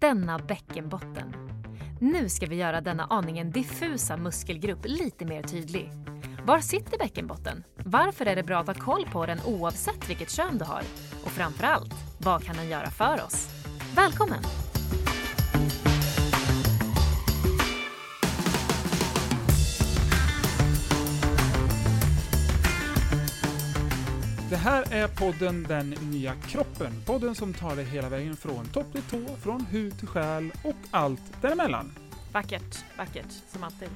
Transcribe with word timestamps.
Denna 0.00 0.38
bäckenbotten. 0.38 1.34
Nu 2.00 2.28
ska 2.28 2.46
vi 2.46 2.56
göra 2.56 2.80
denna 2.80 3.04
aningen 3.04 3.50
diffusa 3.50 4.16
muskelgrupp 4.16 4.78
lite 4.84 5.24
mer 5.24 5.42
tydlig. 5.42 5.92
Var 6.44 6.60
sitter 6.60 6.98
bäckenbotten? 6.98 7.64
Varför 7.84 8.26
är 8.26 8.36
det 8.36 8.42
bra 8.42 8.58
att 8.60 8.66
ha 8.66 8.74
koll 8.74 9.06
på 9.12 9.26
den 9.26 9.38
oavsett 9.46 10.10
vilket 10.10 10.30
kön 10.30 10.58
du 10.58 10.64
har? 10.64 10.82
Och 11.24 11.30
framförallt, 11.30 11.94
vad 12.18 12.44
kan 12.44 12.56
den 12.56 12.68
göra 12.68 12.90
för 12.90 13.24
oss? 13.26 13.48
Välkommen! 13.96 14.59
Det 24.50 24.56
här 24.56 24.92
är 24.92 25.08
podden 25.08 25.66
Den 25.68 25.90
nya 25.90 26.34
kroppen. 26.34 27.02
Podden 27.06 27.34
som 27.34 27.54
tar 27.54 27.76
dig 27.76 27.84
hela 27.84 28.08
vägen 28.08 28.36
från 28.36 28.66
topp 28.66 28.92
till 28.92 29.02
tå, 29.02 29.36
från 29.36 29.66
hud 29.66 29.98
till 29.98 30.08
själ 30.08 30.52
och 30.64 30.76
allt 30.90 31.42
däremellan. 31.42 31.92
Vackert, 32.32 32.84
vackert, 32.98 33.26
som 33.52 33.64
alltid. 33.64 33.88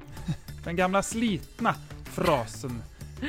Den 0.64 0.76
gamla 0.76 1.02
slitna 1.02 1.74
frasen 2.04 2.82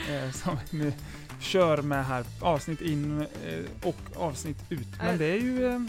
eh, 0.10 0.32
som 0.32 0.58
vi 0.72 0.94
kör 1.40 1.82
med 1.82 2.06
här, 2.06 2.26
avsnitt 2.42 2.82
in 2.82 3.22
eh, 3.22 3.88
och 3.88 4.02
avsnitt 4.16 4.58
ut. 4.70 4.88
Men 4.98 5.18
det 5.18 5.26
är 5.26 5.40
ju 5.40 5.66
eh, 5.66 5.80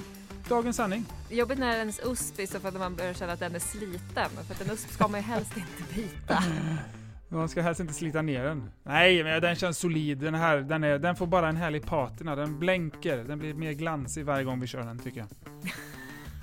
dagens 0.49 0.77
sanning. 0.77 1.05
Jobbigt 1.31 1.59
när 1.59 1.79
ens 1.79 2.01
USP 2.05 2.39
är 2.39 2.47
så 2.47 2.61
för 2.61 2.69
att 2.69 2.79
man 2.79 2.95
börjar 2.95 3.15
känna 3.15 3.33
att 3.33 3.41
den 3.41 3.55
är 3.55 3.59
sliten. 3.59 4.31
För 4.47 4.55
att 4.55 4.61
en 4.61 4.71
USP 4.71 4.91
ska 4.91 5.09
man 5.09 5.21
ju 5.21 5.27
helst 5.27 5.57
inte 5.57 5.95
byta. 5.95 6.45
Man 7.29 7.49
ska 7.49 7.63
helst 7.63 7.81
inte 7.81 7.95
slita 7.95 8.23
ner 8.23 8.45
den. 8.45 8.71
Nej, 8.83 9.25
men 9.25 9.43
den 9.43 9.55
känns 9.55 9.79
solid. 9.79 10.19
Den 10.19 10.35
här, 10.35 10.57
den, 10.57 10.85
är, 10.85 10.99
den 10.99 11.17
får 11.17 11.27
bara 11.27 11.49
en 11.49 11.57
härlig 11.57 11.87
patina. 11.87 12.37
Den 12.37 12.59
blänker. 12.59 13.17
Den 13.25 13.39
blir 13.39 13.55
mer 13.55 13.73
glansig 13.73 14.25
varje 14.25 14.45
gång 14.45 14.61
vi 14.61 14.67
kör 14.67 14.81
den, 14.83 14.99
tycker 14.99 15.19
jag. 15.21 15.29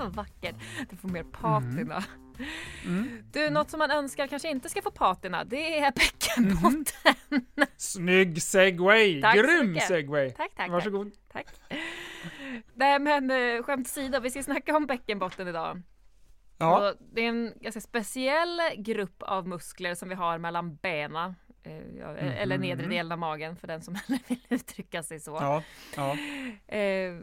Vackert. 0.16 0.55
Du 0.90 0.95
får 0.95 1.09
mer 1.09 1.23
patina. 1.23 2.04
Mm. 2.85 3.23
Du, 3.32 3.49
något 3.49 3.70
som 3.70 3.79
man 3.79 3.91
önskar 3.91 4.27
kanske 4.27 4.49
inte 4.49 4.70
ska 4.70 4.82
få 4.82 4.91
patina, 4.91 5.43
det 5.43 5.79
är 5.79 5.91
bäckenbotten. 5.91 7.13
Mhm. 7.29 7.66
Snygg 7.77 8.41
segway! 8.43 9.21
Tack 9.21 9.35
Grym 9.35 9.79
segway! 9.79 10.32
Tack, 10.32 10.51
tack, 10.55 10.71
Varsågod. 10.71 11.12
tack. 11.32 11.48
Nej 12.73 12.99
men 12.99 13.32
eh, 13.32 13.63
skämt 13.63 13.88
åsido, 13.88 14.20
vi 14.20 14.32
ska 14.32 14.43
snacka 14.43 14.77
om 14.77 14.85
bäckenbotten 14.85 15.48
idag. 15.48 15.82
Ja, 16.62 16.93
det 16.99 17.21
är 17.21 17.29
en 17.29 17.54
ganska 17.62 17.81
speciell 17.81 18.62
grupp 18.77 19.23
av 19.23 19.48
muskler 19.48 19.95
som 19.95 20.09
vi 20.09 20.15
har 20.15 20.37
mellan 20.37 20.76
benen. 20.76 21.35
eh, 21.63 21.98
ja, 21.99 22.15
Eller 22.17 22.57
Mhm. 22.57 22.67
nedre 22.67 22.87
delen 22.87 23.12
av 23.12 23.20
magen 23.20 23.55
för 23.55 23.67
den 23.67 23.81
som 23.81 23.93
vill 24.27 24.40
uttrycka 24.49 25.04
sig 25.04 25.20
så. 25.20 25.32
ja, 25.41 25.63
ja. 25.95 26.17
Eh, 26.76 27.15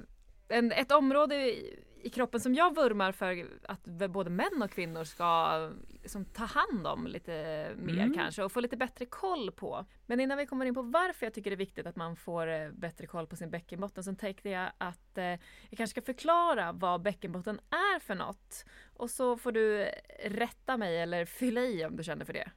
en, 0.49 0.73
ett 0.73 0.93
område 0.93 1.55
i, 2.03 2.11
kroppen 2.11 2.41
som 2.41 2.55
jag 2.55 2.75
vurmar 2.75 3.13
för 3.13 3.47
att 3.63 3.85
både 4.11 4.31
män 4.31 4.63
och 4.63 4.71
kvinnor 4.71 5.05
ska 5.05 5.71
liksom, 6.03 6.25
ta 6.25 6.45
hand 6.45 6.87
om 6.87 7.07
lite 7.07 7.33
mer 7.77 8.05
Mm. 8.05 8.15
kanske 8.15 8.43
och 8.45 8.53
få 8.53 8.61
lite 8.61 8.77
bättre 8.77 9.07
koll 9.07 9.51
på. 9.53 9.87
Men 10.07 10.21
innan 10.21 10.39
vi 10.39 10.47
kommer 10.47 10.67
in 10.67 10.75
på 10.75 10.83
varför 10.83 11.27
jag 11.27 11.35
tycker 11.35 11.51
det 11.51 11.55
är 11.55 11.59
viktigt 11.59 11.87
att 11.87 11.97
man 11.97 12.17
får 12.17 12.47
eh, 12.47 12.71
bättre 12.71 13.07
koll 13.07 13.27
på 13.27 13.37
sin 13.37 13.51
bäckenbotten 13.51 14.05
så 14.05 14.15
tänkte 14.15 14.49
jag 14.49 14.71
att 14.79 15.19
eh, 15.19 15.25
jag 15.25 15.77
kanske 15.77 15.87
ska 16.01 16.03
förklara 16.03 16.73
vad 16.73 17.03
bäckenbotten 17.03 17.61
är 17.71 17.99
för 17.99 18.15
något. 18.15 18.65
Och 18.97 19.11
så 19.11 19.37
får 19.37 19.53
du 19.53 19.91
rätta 20.25 20.77
mig 20.77 21.01
eller 21.01 21.25
fylla 21.25 21.61
i 21.61 21.85
om 21.85 21.97
du 21.97 22.05
känner 22.05 22.25
för 22.25 22.33
det. 22.33 22.51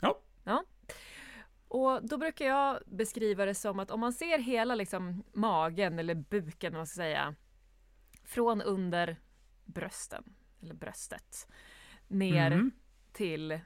Ja. 0.00 0.20
Ja. 0.44 0.64
Och 1.68 2.08
då 2.08 2.16
brukar 2.18 2.46
jag 2.46 2.78
beskriva 2.86 3.44
det 3.44 3.54
som 3.54 3.78
att 3.78 3.90
om 3.90 4.00
man 4.00 4.12
ser 4.12 4.38
hela 4.38 4.74
liksom 4.74 5.24
magen 5.32 5.98
eller 5.98 6.14
buken, 6.14 6.72
vad 6.72 6.78
man 6.78 6.86
ska 6.86 6.96
säga, 6.96 7.34
från 8.28 8.62
under 8.62 9.16
brösten, 9.64 10.24
eller 10.62 10.74
bröstet, 10.74 11.48
ner 12.08 12.50
Mm. 12.50 12.70
till 13.12 13.60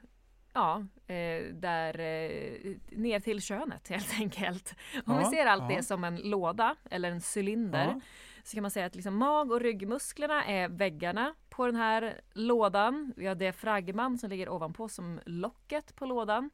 Ja, 0.55 0.85
eh, 1.07 1.43
där, 1.53 1.99
eh, 1.99 2.75
ner 2.91 3.19
till 3.19 3.41
könet 3.41 3.87
helt 3.87 4.13
enkelt. 4.19 4.75
Om 5.05 5.13
Ja, 5.13 5.19
vi 5.19 5.25
ser 5.35 5.45
allt 5.45 5.63
ja. 5.71 5.75
det 5.77 5.83
som 5.83 6.03
en 6.03 6.15
låda 6.15 6.75
eller 6.91 7.11
en 7.11 7.21
cylinder 7.35 7.85
Ja. 7.85 7.99
så 8.43 8.53
kan 8.55 8.61
man 8.61 8.71
säga 8.71 8.85
att 8.85 8.95
liksom 8.95 9.15
mag 9.15 9.51
och 9.51 9.59
ryggmusklerna 9.61 10.45
är 10.45 10.67
väggarna 10.69 11.35
på 11.49 11.65
den 11.65 11.75
här 11.75 12.21
lådan. 12.33 13.13
Vi 13.17 13.25
har 13.27 13.35
diafragman 13.35 14.17
som 14.17 14.29
ligger 14.29 14.49
ovanpå 14.49 14.89
som 14.89 15.19
locket 15.25 15.95
på 15.95 16.05
lådan. 16.05 16.49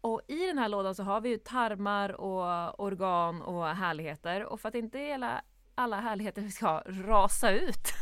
Och 0.00 0.20
i 0.28 0.46
den 0.46 0.58
här 0.58 0.68
lådan 0.68 0.94
så 0.94 1.02
har 1.02 1.20
vi 1.20 1.28
ju 1.28 1.38
tarmar 1.38 2.08
och 2.20 2.80
organ 2.80 3.42
och 3.42 3.66
härligheter. 3.66 4.44
Och 4.44 4.60
för 4.60 4.68
att 4.68 4.74
inte 4.74 4.98
hela, 4.98 5.42
alla 5.74 6.00
härligheter 6.00 6.48
ska 6.48 6.82
rasa 6.86 7.50
ut 7.50 7.92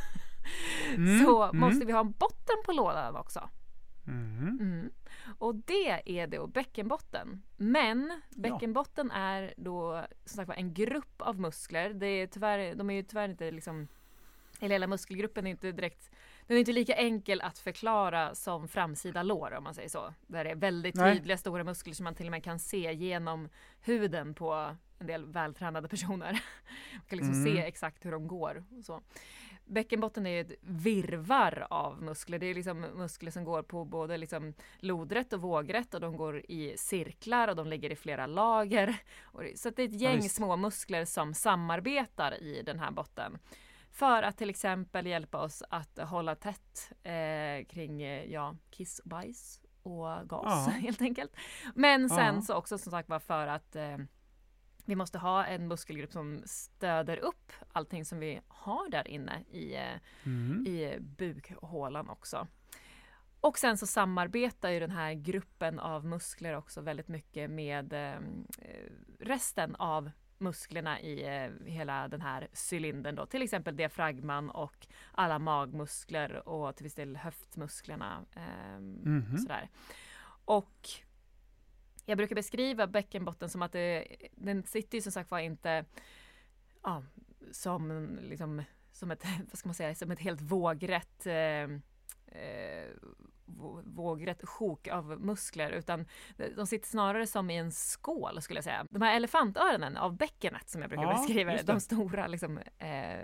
Mm, 0.94 1.24
så 1.24 1.42
mm. 1.42 1.60
måste 1.60 1.84
vi 1.84 1.92
ha 1.92 2.00
en 2.00 2.12
botten 2.12 2.56
på 2.64 2.72
lådan 2.72 3.16
också. 3.16 3.48
Mhm. 4.04 4.58
Mm. 4.60 4.90
Och 5.38 5.54
det 5.54 6.20
är 6.20 6.26
då 6.26 6.46
bäckenbotten. 6.46 7.42
Men 7.56 8.20
bäckenbotten 8.30 9.10
är 9.10 9.54
då 9.56 10.04
som 10.24 10.36
sagt 10.36 10.48
var 10.48 10.54
en 10.54 10.74
grupp 10.74 11.22
av 11.22 11.40
muskler. 11.40 11.90
Det 11.94 12.06
är 12.06 12.26
tyvärr, 12.26 12.74
de 12.74 12.90
är 12.90 12.94
ju 12.94 13.02
tyvärr 13.02 13.28
inte 13.28 13.50
liksom 13.50 13.88
eller 14.60 14.74
hela 14.74 14.86
muskelgruppen 14.86 15.46
är 15.46 15.50
inte 15.50 15.72
direkt 15.72 16.10
den 16.46 16.56
är 16.56 16.58
inte 16.58 16.72
lika 16.72 16.94
enkel 16.94 17.40
att 17.40 17.58
förklara 17.58 18.34
som 18.34 18.68
framsida 18.68 19.22
lår 19.22 19.54
om 19.54 19.64
man 19.64 19.74
säger 19.74 19.88
så. 19.88 20.14
Där 20.26 20.44
det 20.44 20.50
är 20.50 20.54
väldigt 20.54 20.94
Nej. 20.94 21.16
tydliga 21.16 21.36
stora 21.36 21.64
muskler 21.64 21.94
som 21.94 22.04
man 22.04 22.14
till 22.14 22.26
och 22.26 22.30
med 22.30 22.44
kan 22.44 22.58
se 22.58 22.92
genom 22.92 23.48
huden 23.80 24.34
på 24.34 24.76
en 25.02 25.06
del 25.06 25.24
vältränade 25.24 25.88
personer. 25.88 26.32
Man 26.92 27.02
kan 27.08 27.18
liksom 27.18 27.34
Mm. 27.34 27.44
se 27.54 27.60
exakt 27.62 28.04
hur 28.06 28.12
de 28.12 28.26
går. 28.28 28.64
Och 28.78 28.84
så. 28.84 29.00
Bäckenbotten 29.64 30.26
är 30.26 30.40
ett 30.40 30.52
virvar 30.60 31.66
av 31.70 32.02
muskler. 32.02 32.38
Det 32.38 32.46
är 32.46 32.54
liksom 32.54 32.80
muskler 32.80 33.30
som 33.30 33.44
går 33.44 33.62
på 33.62 33.84
både 33.84 34.16
liksom 34.16 34.54
lodrätt 34.78 35.32
och 35.32 35.40
vågrätt 35.40 35.94
och 35.94 36.00
de 36.00 36.16
går 36.16 36.38
i 36.50 36.74
cirklar 36.76 37.48
och 37.48 37.56
de 37.56 37.66
ligger 37.68 37.90
i 37.92 37.96
flera 37.96 38.26
lager. 38.26 38.96
Så 39.54 39.70
det 39.70 39.82
är 39.82 39.88
ett 39.88 40.00
gäng 40.00 40.16
visst. 40.20 40.34
små 40.34 40.56
muskler 40.56 41.04
som 41.04 41.34
samarbetar 41.34 42.42
i 42.42 42.62
den 42.62 42.78
här 42.80 42.90
botten. 42.90 43.38
För 43.90 44.22
att 44.22 44.38
till 44.38 44.50
exempel 44.50 45.06
hjälpa 45.06 45.38
oss 45.38 45.62
att 45.70 45.98
hålla 45.98 46.34
tätt 46.34 46.92
eh, 47.02 47.64
kring 47.68 48.02
eh, 48.02 48.24
ja, 48.32 48.56
kiss 48.70 48.98
och 48.98 49.08
bajs 49.08 49.60
och 49.82 50.28
gas 50.28 50.66
Ja. 50.66 50.72
helt 50.80 51.02
enkelt. 51.02 51.36
Men 51.74 52.08
sen 52.08 52.34
Ja. 52.34 52.40
så 52.42 52.54
också 52.54 52.78
som 52.78 52.90
sagt 52.92 53.08
var 53.08 53.18
för 53.18 53.46
att 53.46 53.76
eh, 53.76 53.98
vi 54.84 54.96
måste 54.96 55.18
ha 55.18 55.44
en 55.44 55.68
muskelgrupp 55.68 56.12
som 56.12 56.42
stöder 56.46 57.16
upp 57.16 57.52
allting 57.72 58.04
som 58.04 58.18
vi 58.18 58.40
har 58.48 58.90
där 58.90 59.08
inne 59.08 59.40
i, 59.40 59.76
Mm. 60.24 60.66
i 60.66 60.98
bukhålan 61.00 62.08
också. 62.10 62.46
Och 63.40 63.58
sen 63.58 63.78
så 63.78 63.86
samarbetar 63.86 64.70
ju 64.70 64.80
den 64.80 64.90
här 64.90 65.12
gruppen 65.14 65.78
av 65.78 66.04
muskler 66.06 66.56
också 66.56 66.80
väldigt 66.80 67.08
mycket 67.08 67.50
med 67.50 67.92
eh, 67.92 68.20
resten 69.20 69.74
av 69.76 70.10
musklerna 70.38 71.00
i 71.00 71.22
eh, 71.44 71.66
hela 71.66 72.08
den 72.08 72.20
här 72.20 72.48
cylindern 72.70 73.14
då. 73.14 73.26
Till 73.26 73.42
exempel 73.42 73.76
diafragman 73.76 74.50
och 74.50 74.86
alla 75.12 75.38
magmuskler 75.38 76.48
och 76.48 76.76
till 76.76 76.84
viss 76.84 76.94
del 76.94 77.16
höftmusklerna. 77.16 78.24
Eh, 78.36 78.78
Mhm. 78.80 79.38
sådär. 79.38 79.68
Och 80.44 80.88
jag 82.06 82.18
brukar 82.18 82.34
beskriva 82.34 82.86
bäckenbotten 82.86 83.48
som 83.48 83.62
att 83.62 83.72
det, 83.72 84.04
den 84.32 84.62
sitter 84.62 84.98
ju 84.98 85.02
som 85.02 85.12
sagt 85.12 85.30
var 85.30 85.38
inte 85.38 85.84
ja, 86.82 87.02
som, 87.52 88.16
liksom, 88.22 88.62
som, 88.92 89.10
ett, 89.10 89.24
vad 89.50 89.58
ska 89.58 89.68
man 89.68 89.74
säga, 89.74 89.94
som 89.94 90.10
ett 90.10 90.20
helt 90.20 90.40
vågrätt 90.40 91.26
eh, 91.26 91.34
eh, 92.26 92.88
vå- 93.46 93.82
vågrätt 93.84 94.48
sjok 94.48 94.88
av 94.88 95.20
muskler 95.20 95.70
utan 95.70 96.06
de 96.56 96.66
sitter 96.66 96.88
snarare 96.88 97.26
som 97.26 97.50
i 97.50 97.56
en 97.56 97.72
skål 97.72 98.42
skulle 98.42 98.56
jag 98.56 98.64
säga. 98.64 98.86
De 98.90 99.02
här 99.02 99.16
elefantöronen 99.16 99.96
av 99.96 100.16
bäckenet 100.16 100.68
som 100.68 100.80
jag 100.80 100.90
brukar 100.90 101.04
Ja, 101.04 101.12
beskriva 101.12 101.52
det, 101.52 101.62
de 101.62 101.80
stora 101.80 102.26
liksom, 102.26 102.58
eh, 102.78 103.20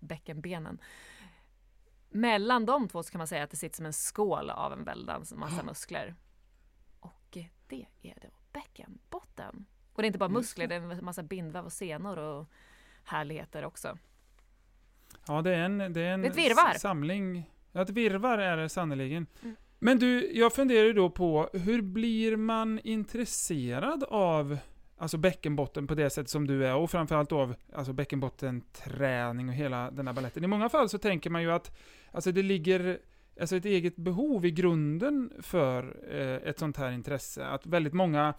bäckenbenen. 0.00 0.78
Mellan 2.10 2.66
de 2.66 2.88
två 2.88 3.02
så 3.02 3.10
kan 3.12 3.18
man 3.18 3.26
säga 3.26 3.42
att 3.44 3.50
det 3.50 3.56
sitter 3.56 3.76
som 3.76 3.86
en 3.86 3.92
skål 3.92 4.50
av 4.50 4.72
en 4.72 4.84
väldans 4.84 5.34
massa 5.34 5.62
muskler. 5.62 6.14
Det 7.72 7.86
är 8.02 8.18
då 8.22 8.28
bäckenbotten. 8.52 9.66
Och 9.92 10.02
det 10.02 10.04
är 10.04 10.06
inte 10.06 10.18
bara 10.18 10.28
muskler, 10.28 10.66
det 10.66 10.74
är 10.74 10.80
en 10.80 11.04
massa 11.04 11.22
bindväv 11.22 11.64
och 11.64 11.72
senor 11.72 12.18
och 12.18 12.48
härligheter 13.04 13.64
också. 13.64 13.98
Ja, 15.26 15.42
det 15.42 15.54
är 15.54 15.58
en, 15.58 15.78
det 15.78 16.00
är 16.00 16.14
en 16.14 16.24
ett 16.24 16.36
virvar. 16.36 16.78
samling. 16.78 17.50
Ja, 17.72 17.82
ett 17.82 17.90
virvar 17.90 18.38
är 18.38 18.56
det 18.56 18.68
sannerligen. 18.68 19.26
Mm. 19.42 19.56
Men 19.78 19.98
du, 19.98 20.32
jag 20.32 20.52
funderar 20.52 20.84
ju 20.84 20.92
då 20.92 21.10
på 21.10 21.50
hur 21.52 21.82
blir 21.82 22.36
man 22.36 22.80
intresserad 22.84 24.04
av 24.04 24.58
alltså 24.96 25.18
bäckenbotten 25.18 25.86
på 25.86 25.94
det 25.94 26.10
sätt 26.10 26.28
som 26.28 26.46
du 26.46 26.66
är 26.66 26.74
och 26.74 26.90
framförallt 26.90 27.32
av 27.32 27.54
alltså 27.72 27.92
bäckenbottenträning 27.92 29.48
och 29.48 29.54
hela 29.54 29.90
den 29.90 30.06
här 30.06 30.14
baletten. 30.14 30.44
I 30.44 30.46
många 30.46 30.68
fall 30.68 30.88
så 30.88 30.98
tänker 30.98 31.30
man 31.30 31.42
ju 31.42 31.52
att 31.52 31.78
alltså 32.12 32.32
det 32.32 32.42
ligger 32.42 32.98
alltså 33.40 33.56
ett 33.56 33.64
eget 33.64 33.96
behov 33.96 34.46
i 34.46 34.50
grunden 34.50 35.32
för 35.40 35.96
eh, 36.10 36.48
ett 36.48 36.58
sånt 36.58 36.76
här 36.76 36.90
intresse. 36.92 37.46
Att 37.46 37.66
väldigt 37.66 37.92
många 37.94 38.34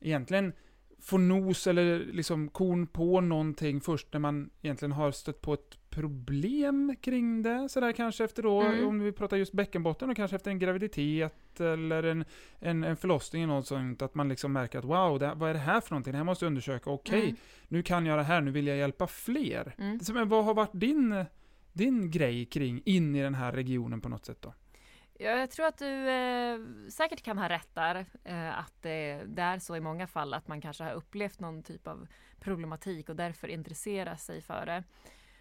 egentligen 0.00 0.52
få 1.00 1.18
nos 1.18 1.66
eller 1.66 1.98
liksom 1.98 2.48
korn 2.48 2.86
på 2.86 3.20
någonting 3.20 3.80
först 3.80 4.06
när 4.12 4.20
man 4.20 4.50
egentligen 4.62 4.92
har 4.92 5.10
stött 5.10 5.40
på 5.40 5.54
ett 5.54 5.78
problem 5.90 6.96
kring 7.00 7.42
det. 7.42 7.68
Sådär 7.68 7.92
kanske 7.92 8.24
efter 8.24 8.42
då, 8.42 8.60
Mm. 8.62 8.88
om 8.88 9.00
vi 9.00 9.12
pratar 9.12 9.36
just 9.36 9.52
bäckenbotten, 9.52 10.10
och 10.10 10.16
kanske 10.16 10.36
efter 10.36 10.50
en 10.50 10.58
graviditet 10.58 11.60
eller 11.60 12.02
en, 12.02 12.24
en, 12.58 12.84
en 12.84 12.96
förlossning 12.96 13.42
eller 13.42 13.54
något 13.54 13.66
sånt. 13.66 14.02
Att 14.02 14.14
man 14.14 14.28
liksom 14.28 14.52
märker 14.52 14.78
att 14.78 14.84
wow, 14.84 15.18
det, 15.18 15.32
vad 15.36 15.50
är 15.50 15.54
det 15.54 15.60
här 15.60 15.80
för 15.80 15.90
någonting? 15.90 16.12
Det 16.12 16.16
här 16.16 16.24
måste 16.24 16.44
jag 16.44 16.50
undersöka. 16.50 16.90
Okej, 16.90 17.22
Mm. 17.22 17.36
nu 17.68 17.82
kan 17.82 18.06
jag 18.06 18.18
det 18.18 18.22
här, 18.22 18.40
nu 18.40 18.50
vill 18.50 18.66
jag 18.66 18.76
hjälpa 18.76 19.06
fler. 19.06 19.74
Mm. 19.78 20.00
Så, 20.00 20.12
men 20.12 20.28
vad 20.28 20.44
har 20.44 20.54
varit 20.54 20.70
din, 20.80 21.24
din 21.78 22.10
grej 22.10 22.46
kring 22.46 22.82
in 22.84 23.16
i 23.16 23.22
den 23.22 23.34
här 23.34 23.52
regionen 23.52 24.00
på 24.00 24.08
något 24.08 24.24
sätt 24.26 24.42
då? 24.42 24.54
Ja, 25.20 25.30
jag 25.30 25.50
tror 25.50 25.66
att 25.66 25.78
du 25.78 26.10
eh, 26.10 26.58
säkert 26.90 27.22
kan 27.22 27.38
ha 27.38 27.48
rätt 27.48 27.74
där. 27.74 28.06
Eh, 28.24 28.58
att 28.58 28.82
det, 28.82 29.22
det 29.26 29.42
är 29.42 29.58
så 29.58 29.76
i 29.76 29.80
många 29.80 30.06
fall 30.06 30.34
att 30.34 30.48
man 30.48 30.60
kanske 30.60 30.84
har 30.84 30.92
upplevt 30.92 31.40
någon 31.40 31.62
typ 31.62 31.86
av 31.86 32.06
problematik 32.40 33.08
och 33.08 33.16
därför 33.16 33.48
intresserar 33.48 34.16
sig 34.16 34.40
för 34.42 34.66
det. 34.66 34.84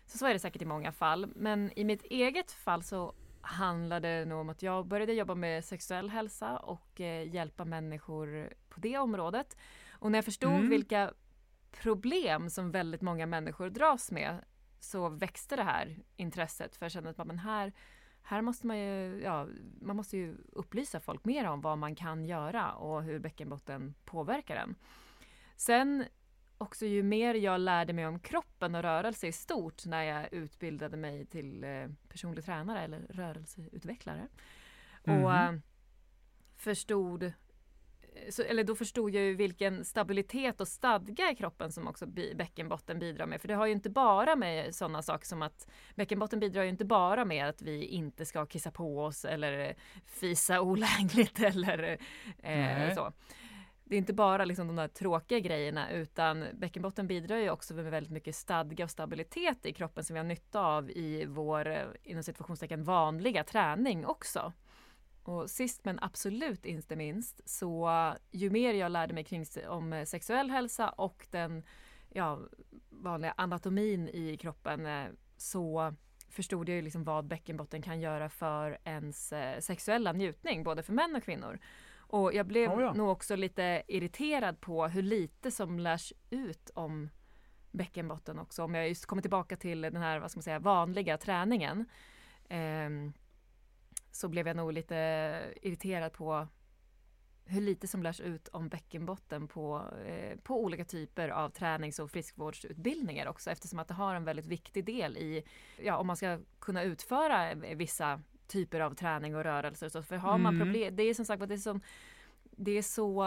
Så 0.05 0.17
så 0.17 0.25
är 0.25 0.33
det 0.33 0.39
säkert 0.39 0.61
i 0.61 0.65
många 0.65 0.91
fall. 0.91 1.27
Men 1.35 1.71
i 1.75 1.83
mitt 1.83 2.03
eget 2.03 2.51
fall 2.51 2.83
så 2.83 3.13
handlade 3.41 4.07
det 4.19 4.25
nog 4.25 4.39
om 4.39 4.49
att 4.49 4.61
jag 4.61 4.85
började 4.87 5.13
jobba 5.13 5.35
med 5.35 5.65
sexuell 5.65 6.09
hälsa 6.09 6.57
och 6.59 7.01
eh, 7.01 7.33
hjälpa 7.33 7.65
människor 7.65 8.53
på 8.69 8.79
det 8.79 8.97
området. 8.97 9.57
Och 9.91 10.11
när 10.11 10.17
jag 10.17 10.25
förstod 10.25 10.53
Mm. 10.53 10.69
vilka 10.69 11.13
problem 11.71 12.49
som 12.49 12.71
väldigt 12.71 13.01
många 13.01 13.25
människor 13.25 13.69
dras 13.69 14.11
med 14.11 14.43
så 14.79 15.09
växte 15.09 15.55
det 15.55 15.63
här 15.63 15.97
intresset 16.15 16.75
för 16.75 16.85
jag 16.85 16.91
kände 16.91 17.09
att 17.09 17.27
men 17.27 17.39
här 17.39 17.73
här 18.21 18.41
måste 18.41 18.67
man 18.67 18.77
ju, 18.79 19.21
ja, 19.23 19.47
man 19.81 19.95
måste 19.95 20.17
ju 20.17 20.37
upplysa 20.51 20.99
folk 20.99 21.25
mer 21.25 21.45
om 21.47 21.61
vad 21.61 21.77
man 21.77 21.95
kan 21.95 22.25
göra 22.25 22.71
och 22.73 23.03
hur 23.03 23.19
bäckenbotten 23.19 23.93
påverkar 24.05 24.55
den. 24.55 24.75
Sen 25.55 26.05
också 26.57 26.85
ju 26.85 27.03
mer 27.03 27.33
jag 27.35 27.59
lärde 27.61 27.93
mig 27.93 28.07
om 28.07 28.19
kroppen 28.19 28.75
och 28.75 28.81
rörelse 28.81 29.27
i 29.27 29.31
stort 29.31 29.85
när 29.85 30.03
jag 30.03 30.33
utbildade 30.33 30.97
mig 30.97 31.25
till 31.25 31.63
eh, 31.63 31.87
personlig 32.09 32.45
tränare 32.45 32.79
eller 32.81 32.99
rörelseutvecklare. 33.09 34.27
Och 35.01 35.09
Mhm. 35.09 35.55
eh, 35.55 35.59
förstod 36.55 37.31
så, 38.29 38.41
eller 38.41 38.63
då 38.63 38.75
förstod 38.75 39.15
jag 39.15 39.23
ju 39.23 39.35
vilken 39.35 39.85
stabilitet 39.85 40.61
och 40.61 40.67
stadga 40.67 41.31
i 41.31 41.35
kroppen 41.35 41.71
som 41.71 41.87
också 41.87 42.05
bi, 42.05 42.35
bäckenbotten 42.35 42.99
bidrar 42.99 43.25
med. 43.25 43.41
För 43.41 43.47
det 43.47 43.53
har 43.53 43.65
ju 43.65 43.71
inte 43.71 43.89
bara 43.89 44.35
med 44.35 44.75
sådana 44.75 45.01
saker 45.01 45.25
som 45.25 45.41
att 45.41 45.67
bäckenbotten 45.95 46.39
bidrar 46.39 46.63
ju 46.63 46.69
inte 46.69 46.85
bara 46.85 47.25
med 47.25 47.49
att 47.49 47.61
vi 47.61 47.85
inte 47.85 48.25
ska 48.25 48.45
kissa 48.45 48.71
på 48.71 49.03
oss 49.03 49.25
eller 49.25 49.75
fisa 50.05 50.61
olägligt 50.61 51.39
eller 51.43 51.97
eh, 52.43 52.95
så. 52.95 53.13
Det 53.89 53.95
är 53.95 53.97
inte 53.97 54.13
bara 54.13 54.45
liksom 54.45 54.67
de 54.67 54.75
där 54.75 54.87
tråkiga 54.87 55.39
grejerna 55.39 55.91
utan 55.91 56.45
bäckenbotten 56.53 57.07
bidrar 57.07 57.37
ju 57.37 57.49
också 57.49 57.73
med 57.73 57.85
väldigt 57.85 58.11
mycket 58.11 58.35
stadga 58.35 58.83
och 58.83 58.91
stabilitet 58.91 59.65
i 59.65 59.73
kroppen 59.73 60.03
som 60.03 60.13
vi 60.13 60.17
har 60.17 60.25
nytta 60.25 60.61
av 60.61 60.91
i 60.91 61.25
vår 61.27 61.67
eh, 61.67 61.83
inom 62.03 62.23
situationstecken 62.23 62.83
vanliga 62.83 63.43
träning 63.43 64.05
också. 64.05 64.53
Och 65.27 65.49
sist 65.49 65.85
men 65.85 65.99
absolut 66.01 66.65
inte 66.65 66.95
minst 66.95 67.49
så 67.49 67.91
ju 68.31 68.49
mer 68.49 68.73
jag 68.73 68.91
lärde 68.91 69.13
mig 69.13 69.23
kring 69.23 69.45
om 69.67 69.93
eh, 69.93 70.05
sexuell 70.05 70.49
hälsa 70.49 70.89
och 70.89 71.27
den 71.31 71.63
ja, 72.09 72.39
vanliga 72.89 73.33
anatomin 73.37 74.09
i 74.09 74.37
kroppen 74.37 74.85
eh, 74.85 75.07
så 75.37 75.93
förstod 76.29 76.69
jag 76.69 76.75
ju 76.75 76.81
liksom 76.81 77.03
vad 77.03 77.25
bäckenbotten 77.25 77.81
kan 77.81 77.99
göra 77.99 78.29
för 78.29 78.77
ens 78.83 79.33
eh, 79.33 79.59
sexuella 79.59 80.11
njutning, 80.11 80.63
både 80.63 80.83
för 80.83 80.93
män 80.93 81.15
och 81.15 81.23
kvinnor. 81.23 81.59
Och 81.97 82.33
jag 82.33 82.45
blev 82.45 82.71
Oh 82.71 82.81
ja. 82.81 82.93
nog 82.93 83.09
också 83.09 83.35
lite 83.35 83.83
irriterad 83.87 84.61
på 84.61 84.87
hur 84.87 85.01
lite 85.01 85.51
som 85.51 85.79
lärs 85.79 86.13
ut 86.29 86.69
om 86.73 87.09
bäckenbotten 87.71 88.39
också. 88.39 88.63
Om 88.63 88.75
jag 88.75 88.87
just 88.87 89.05
kommer 89.05 89.21
tillbaka 89.21 89.55
till 89.55 89.81
den 89.81 89.97
här, 89.97 90.19
vad 90.19 90.31
ska 90.31 90.37
man 90.37 90.43
säga, 90.43 90.59
vanliga 90.59 91.17
träningen. 91.17 91.85
ehm, 92.49 93.13
så 94.17 94.27
blev 94.27 94.47
jag 94.47 94.55
nog 94.55 94.73
lite 94.73 94.95
irriterad 95.61 96.13
på 96.13 96.47
hur 97.45 97.61
lite 97.61 97.87
som 97.87 98.03
lärs 98.03 98.19
ut 98.19 98.47
om 98.47 98.69
bäckenbotten 98.69 99.47
på, 99.47 99.89
eh, 100.05 100.37
på 100.39 100.63
olika 100.63 100.85
typer 100.85 101.29
av 101.29 101.49
tränings 101.49 101.99
och 101.99 102.11
friskvårdsutbildningar 102.11 103.27
också 103.27 103.51
eftersom 103.51 103.79
att 103.79 103.87
det 103.87 103.93
har 103.93 104.15
en 104.15 104.23
väldigt 104.23 104.45
viktig 104.45 104.85
del 104.85 105.17
i, 105.17 105.43
ja 105.83 105.97
om 105.97 106.07
man 106.07 106.15
ska 106.17 106.39
kunna 106.59 106.83
utföra 106.83 107.53
vissa 107.55 108.21
typer 108.47 108.79
av 108.79 108.95
träning 108.95 109.35
och 109.35 109.43
rörelser. 109.43 109.89
Så 109.89 110.03
för 110.03 110.15
har 110.15 110.37
man 110.37 110.55
Mm. 110.55 110.67
problem, 110.67 110.95
det 110.95 111.03
är 111.03 111.13
som 111.13 111.25
sagt 111.25 111.47
det 111.47 111.55
är 111.55 111.57
som 111.57 111.81
det 112.59 112.71
är 112.71 112.81
så 112.81 113.23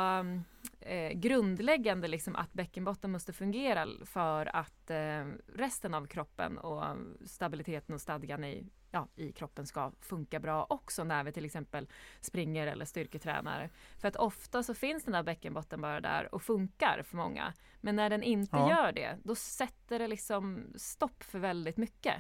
eh, 0.81 1.11
grundläggande 1.13 2.09
liksom 2.09 2.37
att 2.37 2.53
bäckenbotten 2.53 3.11
måste 3.13 3.33
fungera 3.33 3.87
för 4.05 4.57
att 4.57 4.91
eh, 4.91 5.27
resten 5.55 5.95
av 5.95 6.07
kroppen 6.07 6.59
och 6.59 6.85
stabiliteten 7.25 7.95
och 7.95 8.01
stadgan 8.01 8.45
i, 8.45 8.67
ja, 8.91 9.09
i 9.17 9.33
kroppen 9.33 9.67
ska 9.67 9.93
funka 10.01 10.41
bra 10.41 10.67
också 10.71 11.05
när 11.05 11.25
vi 11.25 11.33
till 11.33 11.45
exempel 11.45 11.89
springer 12.21 12.67
eller 12.67 12.85
styrketränar. 12.85 13.71
För 13.99 14.09
att 14.09 14.17
ofta 14.17 14.63
så 14.63 14.75
finns 14.75 15.05
den 15.05 15.13
där 15.13 15.23
bäckenbotten 15.23 15.81
bara 15.81 16.01
där 16.01 16.35
och 16.35 16.43
funkar 16.43 17.03
för 17.03 17.17
många. 17.17 17.55
Men 17.81 17.97
när 17.97 18.11
den 18.11 18.23
inte 18.23 18.57
Ja. 18.57 18.71
gör 18.71 18.93
det, 18.93 19.19
då 19.25 19.35
sätter 19.35 19.99
det 19.99 20.09
liksom 20.09 20.73
stopp 20.77 21.23
för 21.23 21.39
väldigt 21.39 21.77
mycket. 21.77 22.15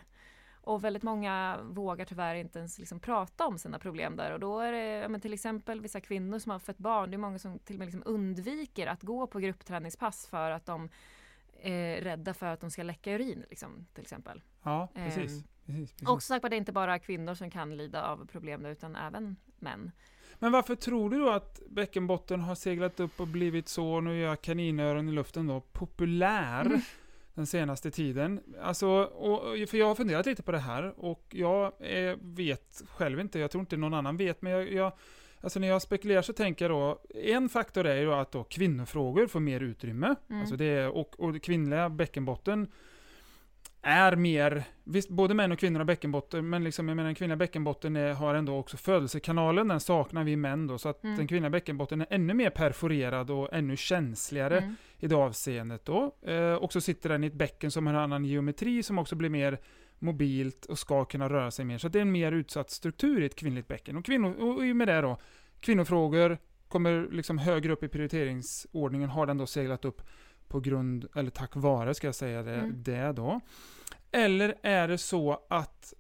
Och 0.62 0.84
väldigt 0.84 1.02
många 1.02 1.58
vågar 1.62 2.04
tyvärr 2.04 2.34
inte 2.34 2.58
ens 2.58 2.78
liksom 2.78 3.00
prata 3.00 3.46
om 3.46 3.58
sina 3.58 3.78
problem 3.78 4.16
där 4.16 4.32
och 4.32 4.40
då 4.40 4.60
är 4.60 4.72
det 4.72 5.08
men 5.08 5.20
till 5.20 5.32
exempel 5.32 5.80
vissa 5.80 6.00
kvinnor 6.00 6.38
som 6.38 6.52
har 6.52 6.58
fött 6.58 6.78
barn. 6.78 7.10
Det 7.10 7.16
är 7.16 7.18
många 7.18 7.38
som 7.38 7.58
till 7.58 7.76
och 7.76 7.78
med 7.78 7.86
liksom 7.86 8.02
undviker 8.06 8.86
att 8.86 9.02
gå 9.02 9.26
på 9.26 9.38
gruppträningspass 9.38 10.26
för 10.26 10.50
att 10.50 10.66
de 10.66 10.88
är 11.62 12.00
rädda 12.00 12.34
för 12.34 12.46
att 12.46 12.60
de 12.60 12.70
ska 12.70 12.82
läcka 12.82 13.12
urin 13.12 13.44
liksom, 13.50 13.86
till 13.94 14.02
exempel. 14.02 14.42
Ja, 14.62 14.88
precis. 14.94 15.16
Ehm, 15.16 15.22
precis, 15.22 15.44
precis. 15.66 16.08
Och 16.08 16.22
sagt 16.22 16.50
det 16.50 16.56
är 16.56 16.58
inte 16.58 16.72
bara 16.72 16.98
kvinnor 16.98 17.34
som 17.34 17.50
kan 17.50 17.76
lida 17.76 18.04
av 18.04 18.26
problem 18.26 18.66
utan 18.66 18.96
även 18.96 19.36
män. 19.58 19.90
Men 20.38 20.52
varför 20.52 20.74
tror 20.74 21.10
du 21.10 21.18
då 21.18 21.30
att 21.30 21.60
bäckenbotten 21.70 22.40
har 22.40 22.54
seglat 22.54 23.00
upp 23.00 23.20
och 23.20 23.26
blivit 23.26 23.68
så, 23.68 24.00
nu 24.00 24.20
gör 24.20 24.28
jag 24.28 24.42
kaninöron 24.42 25.08
i 25.08 25.12
luften 25.12 25.46
då, 25.46 25.60
populär 25.60 26.66
Mm. 26.66 26.80
Den 27.34 27.46
senaste 27.46 27.90
tiden? 27.90 28.40
Alltså, 28.62 28.88
och, 29.02 29.68
för 29.68 29.76
jag 29.76 29.86
har 29.86 29.94
funderat 29.94 30.26
lite 30.26 30.42
på 30.42 30.52
det 30.52 30.58
här 30.58 30.94
och 30.96 31.26
jag 31.30 31.72
eh, 31.78 32.16
vet 32.20 32.82
själv 32.88 33.20
inte, 33.20 33.38
jag 33.38 33.50
tror 33.50 33.60
inte 33.60 33.76
någon 33.76 33.94
annan 33.94 34.16
vet, 34.16 34.42
men 34.42 34.52
jag, 34.52 34.72
jag 34.72 34.92
Alltså 35.42 35.60
när 35.60 35.68
jag 35.68 35.82
spekulerar 35.82 36.22
så 36.22 36.32
tänker 36.32 36.64
jag 36.64 36.72
då, 36.72 37.02
en 37.24 37.48
faktor 37.48 37.86
är 37.86 37.96
ju 37.96 38.12
att 38.12 38.32
då 38.32 38.44
kvinnofrågor 38.44 39.26
får 39.26 39.40
mer 39.40 39.60
utrymme. 39.60 40.14
Mm. 40.28 40.40
Alltså 40.40 40.56
det 40.56 40.64
är, 40.64 40.88
och, 40.88 41.20
och 41.20 41.42
kvinnliga 41.42 41.88
bäckenbotten 41.88 42.68
är 43.82 44.16
mer, 44.16 44.64
visst 44.84 45.08
både 45.08 45.34
män 45.34 45.52
och 45.52 45.58
kvinnor 45.58 45.80
har 45.80 45.84
bäckenbotten, 45.84 46.48
men 46.48 46.64
liksom 46.64 46.88
jag 46.88 46.96
menar 46.96 47.06
den 47.06 47.14
kvinnliga 47.14 47.36
bäckenbotten 47.36 47.96
är, 47.96 48.12
har 48.12 48.34
ändå 48.34 48.58
också 48.58 48.76
födelsekanalen, 48.76 49.68
den 49.68 49.80
saknar 49.80 50.24
vi 50.24 50.36
män 50.36 50.66
då, 50.66 50.78
så 50.78 50.88
att 50.88 51.04
Mm. 51.04 51.16
den 51.16 51.26
kvinnliga 51.26 51.50
bäckenbotten 51.50 52.00
är 52.00 52.06
ännu 52.10 52.34
mer 52.34 52.50
perforerad 52.50 53.30
och 53.30 53.48
ännu 53.52 53.76
känsligare 53.76 54.58
Mm. 54.58 54.76
I 55.00 55.06
det 55.08 55.16
avseendet 55.16 55.84
då. 55.84 56.14
Eh, 56.22 56.54
och 56.54 56.72
så 56.72 56.80
sitter 56.80 57.08
den 57.08 57.24
i 57.24 57.26
ett 57.26 57.34
bäcken 57.34 57.70
som 57.70 57.86
har 57.86 57.94
en 57.94 58.00
annan 58.00 58.24
geometri 58.24 58.82
som 58.82 58.98
också 58.98 59.16
blir 59.16 59.30
mer 59.30 59.60
mobilt 59.98 60.66
och 60.66 60.78
ska 60.78 61.04
kunna 61.04 61.28
röra 61.28 61.50
sig 61.50 61.64
mer. 61.64 61.78
Så 61.78 61.88
det 61.88 61.98
är 61.98 62.02
en 62.02 62.12
mer 62.12 62.32
utsatt 62.32 62.70
struktur 62.70 63.22
i 63.22 63.26
ett 63.26 63.36
kvinnligt 63.36 63.68
bäcken. 63.68 63.96
Och, 63.96 64.04
kvinnor, 64.04 64.34
och 64.34 64.66
i 64.66 64.72
och 64.72 64.76
med 64.76 64.88
det 64.88 65.00
då, 65.00 65.18
kvinnofrågor 65.60 66.38
kommer 66.68 67.08
liksom 67.10 67.38
högre 67.38 67.72
upp 67.72 67.82
i 67.82 67.88
prioriteringsordningen, 67.88 69.10
har 69.10 69.26
den 69.26 69.38
då 69.38 69.46
seglat 69.46 69.84
upp 69.84 70.02
på 70.48 70.60
grund, 70.60 71.06
eller 71.14 71.30
tack 71.30 71.56
vare 71.56 71.94
ska 71.94 72.06
jag 72.06 72.14
säga 72.14 72.42
det, 72.42 72.54
Mm. 72.54 72.82
det 72.82 73.12
då. 73.12 73.40
Eller 74.12 74.54
är 74.62 74.88
det 74.88 74.98
så 74.98 75.46
att 75.48 75.94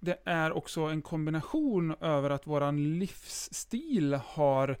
det 0.00 0.22
är 0.24 0.52
också 0.52 0.80
en 0.80 1.02
kombination 1.02 1.94
över 2.00 2.30
att 2.30 2.46
våran 2.46 2.98
livsstil 2.98 4.14
har 4.24 4.76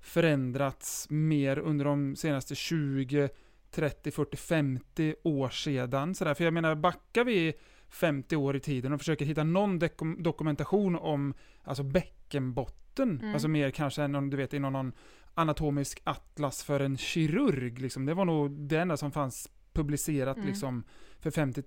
förändrats 0.00 1.06
mer 1.10 1.58
under 1.58 1.84
de 1.84 2.16
senaste 2.16 2.54
20, 2.54 3.28
30, 3.70 4.10
40, 4.10 4.36
50 4.36 5.14
år 5.22 5.48
sedan. 5.48 6.14
Sådär. 6.14 6.34
För 6.34 6.44
jag 6.44 6.54
menar, 6.54 6.74
backar 6.74 7.24
vi 7.24 7.52
50 7.88 8.36
år 8.36 8.56
i 8.56 8.60
tiden 8.60 8.92
och 8.92 9.00
försöker 9.00 9.24
hitta 9.24 9.44
någon 9.44 9.78
dokumentation 10.18 10.96
om 10.96 11.34
alltså 11.62 11.82
bäckenbotten, 11.82 13.18
Mm. 13.20 13.32
alltså 13.32 13.48
mer 13.48 13.70
kanske 13.70 14.02
än 14.02 14.14
om 14.14 14.30
du 14.30 14.36
vet 14.36 14.54
i 14.54 14.58
någon, 14.58 14.92
anatomisk 15.34 16.00
atlas 16.04 16.62
för 16.64 16.80
en 16.80 16.96
kirurg. 16.96 17.78
Liksom. 17.78 18.06
Det 18.06 18.14
var 18.14 18.24
nog 18.24 18.50
det 18.50 18.78
enda 18.78 18.96
som 18.96 19.12
fanns 19.12 19.50
publicerat 19.72 20.36
Mm. 20.36 20.48
liksom, 20.48 20.84
för 21.20 21.30
50 21.30 21.62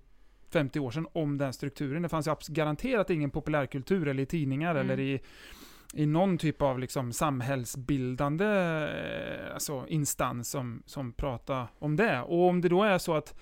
50 0.49 0.79
år 0.79 0.91
sedan 0.91 1.07
om 1.13 1.37
den 1.37 1.53
strukturen. 1.53 2.01
Det 2.01 2.09
fanns 2.09 2.27
ju 2.27 2.35
garanterat 2.47 3.09
ingen 3.09 3.31
populärkultur 3.31 4.07
eller 4.07 4.23
i 4.23 4.25
tidningar 4.25 4.75
Mm. 4.75 4.89
eller 4.89 4.99
i, 5.03 5.21
i 5.93 6.05
någon 6.05 6.37
typ 6.37 6.61
av 6.61 6.79
liksom 6.79 7.13
samhällsbildande 7.13 8.45
eh, 8.45 9.53
alltså 9.53 9.85
instans 9.87 10.49
som, 10.49 10.83
som 10.85 11.13
pratar 11.13 11.67
om 11.79 11.95
det. 11.95 12.21
Och 12.21 12.47
om 12.47 12.61
det 12.61 12.69
då 12.69 12.83
är 12.83 12.97
så 12.97 13.13
att, 13.13 13.35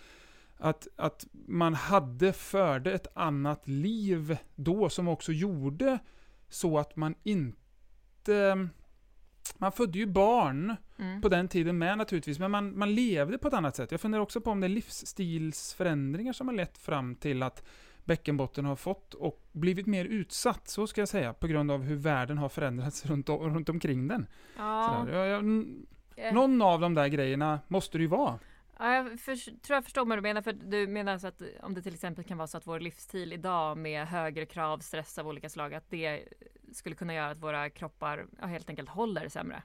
att, 0.58 0.88
att 0.96 1.28
man 1.32 1.74
hade, 1.74 2.34
förde 2.34 2.92
ett 2.92 3.08
annat 3.14 3.68
liv 3.68 4.38
då 4.56 4.90
som 4.90 5.08
också 5.08 5.32
gjorde 5.32 6.00
så 6.50 6.78
att 6.78 6.96
man 6.96 7.16
inte 7.24 8.70
man 9.58 9.72
födde 9.72 10.00
ju 10.00 10.06
barn 10.06 10.76
Mm. 11.02 11.22
på 11.22 11.30
den 11.30 11.48
tiden 11.48 11.78
med 11.78 11.98
naturligtvis, 11.98 12.40
men 12.40 12.52
man, 12.52 12.78
man 12.80 12.96
levde 12.96 13.38
på 13.38 13.48
ett 13.48 13.54
annat 13.54 13.76
sätt. 13.76 13.92
Jag 13.92 14.02
funderar 14.02 14.22
också 14.22 14.42
på 14.42 14.52
om 14.52 14.60
det 14.60 14.68
är 14.68 14.70
livsstilsförändringar 14.70 16.34
som 16.34 16.48
har 16.48 16.56
lett 16.56 16.78
fram 16.78 17.16
till 17.16 17.44
att 17.44 17.64
bäckenbotten 18.12 18.66
har 18.66 18.76
fått 18.76 19.14
och 19.14 19.42
blivit 19.52 19.88
mer 19.88 20.06
utsatt, 20.06 20.68
så 20.68 20.88
ska 20.88 21.02
jag 21.02 21.08
säga, 21.08 21.34
på 21.34 21.48
grund 21.48 21.72
av 21.72 21.82
hur 21.82 21.96
världen 21.96 22.38
har 22.38 22.50
förändrats 22.50 23.06
runt, 23.10 23.30
om, 23.30 23.54
runt 23.54 23.70
omkring 23.70 24.08
den. 24.08 24.28
Ja. 24.58 25.10
Jag, 25.10 25.28
jag, 25.28 25.44
någon 26.34 26.62
av 26.62 26.80
de 26.80 26.94
där 26.94 27.08
grejerna 27.08 27.60
måste 27.68 27.98
det 27.98 28.02
ju 28.02 28.08
vara. 28.08 28.40
ja, 28.80 28.96
jag 28.96 29.20
för, 29.20 29.36
tror 29.36 29.76
jag 29.76 29.84
förstår 29.84 30.06
vad 30.06 30.18
du 30.18 30.22
menar. 30.22 30.42
För 30.42 30.54
du 30.54 30.88
menar 30.88 31.18
så 31.18 31.28
att 31.28 31.42
om 31.62 31.74
det 31.74 31.82
till 31.82 31.94
exempel 31.94 32.24
kan 32.24 32.38
vara 32.38 32.48
så 32.48 32.58
att 32.58 32.68
vår 32.68 32.80
livsstil 32.80 33.34
idag 33.34 33.78
med 33.78 34.08
högre 34.08 34.46
krav, 34.46 34.80
stress 34.80 35.18
av 35.18 35.28
olika 35.28 35.50
slag, 35.50 35.74
att 35.74 35.90
det 35.90 36.24
skulle 36.74 36.96
kunna 36.96 37.14
göra 37.14 37.30
att 37.30 37.44
våra 37.44 37.70
kroppar 37.70 38.26
helt 38.42 38.70
enkelt 38.70 38.90
håller 38.90 39.30
sämre. 39.30 39.64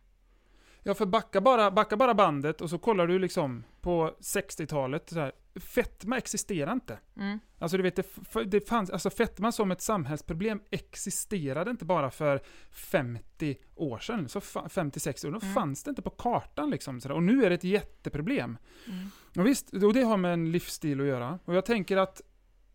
Ja, 0.88 0.94
för 0.94 1.06
backa 1.06 1.40
bara, 1.40 1.70
backa 1.70 1.96
bara 1.96 2.14
bandet 2.14 2.60
och 2.60 2.70
så 2.70 2.78
kollar 2.78 3.06
du 3.06 3.18
liksom 3.18 3.64
på 3.80 4.14
60-talet, 4.20 5.10
så 5.10 5.20
här, 5.20 5.32
fetma 5.54 6.16
existerar 6.18 6.72
inte. 6.72 6.98
Mm. 7.16 7.38
Alltså 7.58 7.76
du 7.76 7.82
vet, 7.82 7.96
det, 7.96 8.44
det 8.44 8.68
fanns, 8.68 8.90
alltså 8.90 9.10
fetma 9.10 9.52
som 9.52 9.70
ett 9.70 9.80
samhällsproblem 9.80 10.60
existerade 10.70 11.70
inte 11.70 11.84
bara 11.84 12.10
för 12.10 12.40
50 12.70 13.56
år 13.74 13.98
sedan, 13.98 14.28
så 14.28 14.38
fa- 14.40 14.68
50-60 14.68 15.26
år, 15.26 15.30
då 15.32 15.38
Mm. 15.42 15.54
fanns 15.54 15.82
det 15.82 15.88
inte 15.90 16.02
på 16.02 16.10
kartan 16.10 16.70
liksom. 16.70 17.00
Så 17.00 17.08
där. 17.08 17.14
Och 17.14 17.22
nu 17.22 17.44
är 17.44 17.48
det 17.50 17.54
ett 17.54 17.64
jätteproblem. 17.64 18.58
Mm. 18.86 19.08
Och 19.38 19.46
visst, 19.46 19.72
och 19.72 19.92
det 19.94 20.02
har 20.02 20.16
med 20.16 20.32
en 20.32 20.52
livsstil 20.52 21.00
att 21.00 21.06
göra. 21.06 21.38
Och 21.44 21.54
jag 21.54 21.64
tänker 21.66 21.96
att 21.96 22.20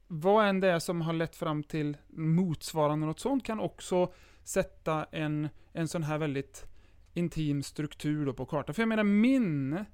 vad 0.08 0.46
än 0.48 0.60
det 0.60 0.68
är 0.72 0.80
som 0.80 1.02
har 1.02 1.14
lett 1.14 1.36
fram 1.36 1.64
till 1.64 1.98
motsvarande 2.10 3.06
något 3.08 3.20
sånt 3.20 3.46
kan 3.46 3.60
också 3.60 4.14
sätta 4.44 5.04
en, 5.12 5.50
en 5.74 5.88
sån 5.88 6.04
här 6.04 6.18
väldigt 6.18 6.66
intim 7.14 7.64
struktur 7.64 8.26
då 8.26 8.34
på 8.34 8.46
kartan. 8.46 8.76
För 8.76 8.82
jag 8.82 8.90
menar 8.90 9.04
min, 9.04 9.86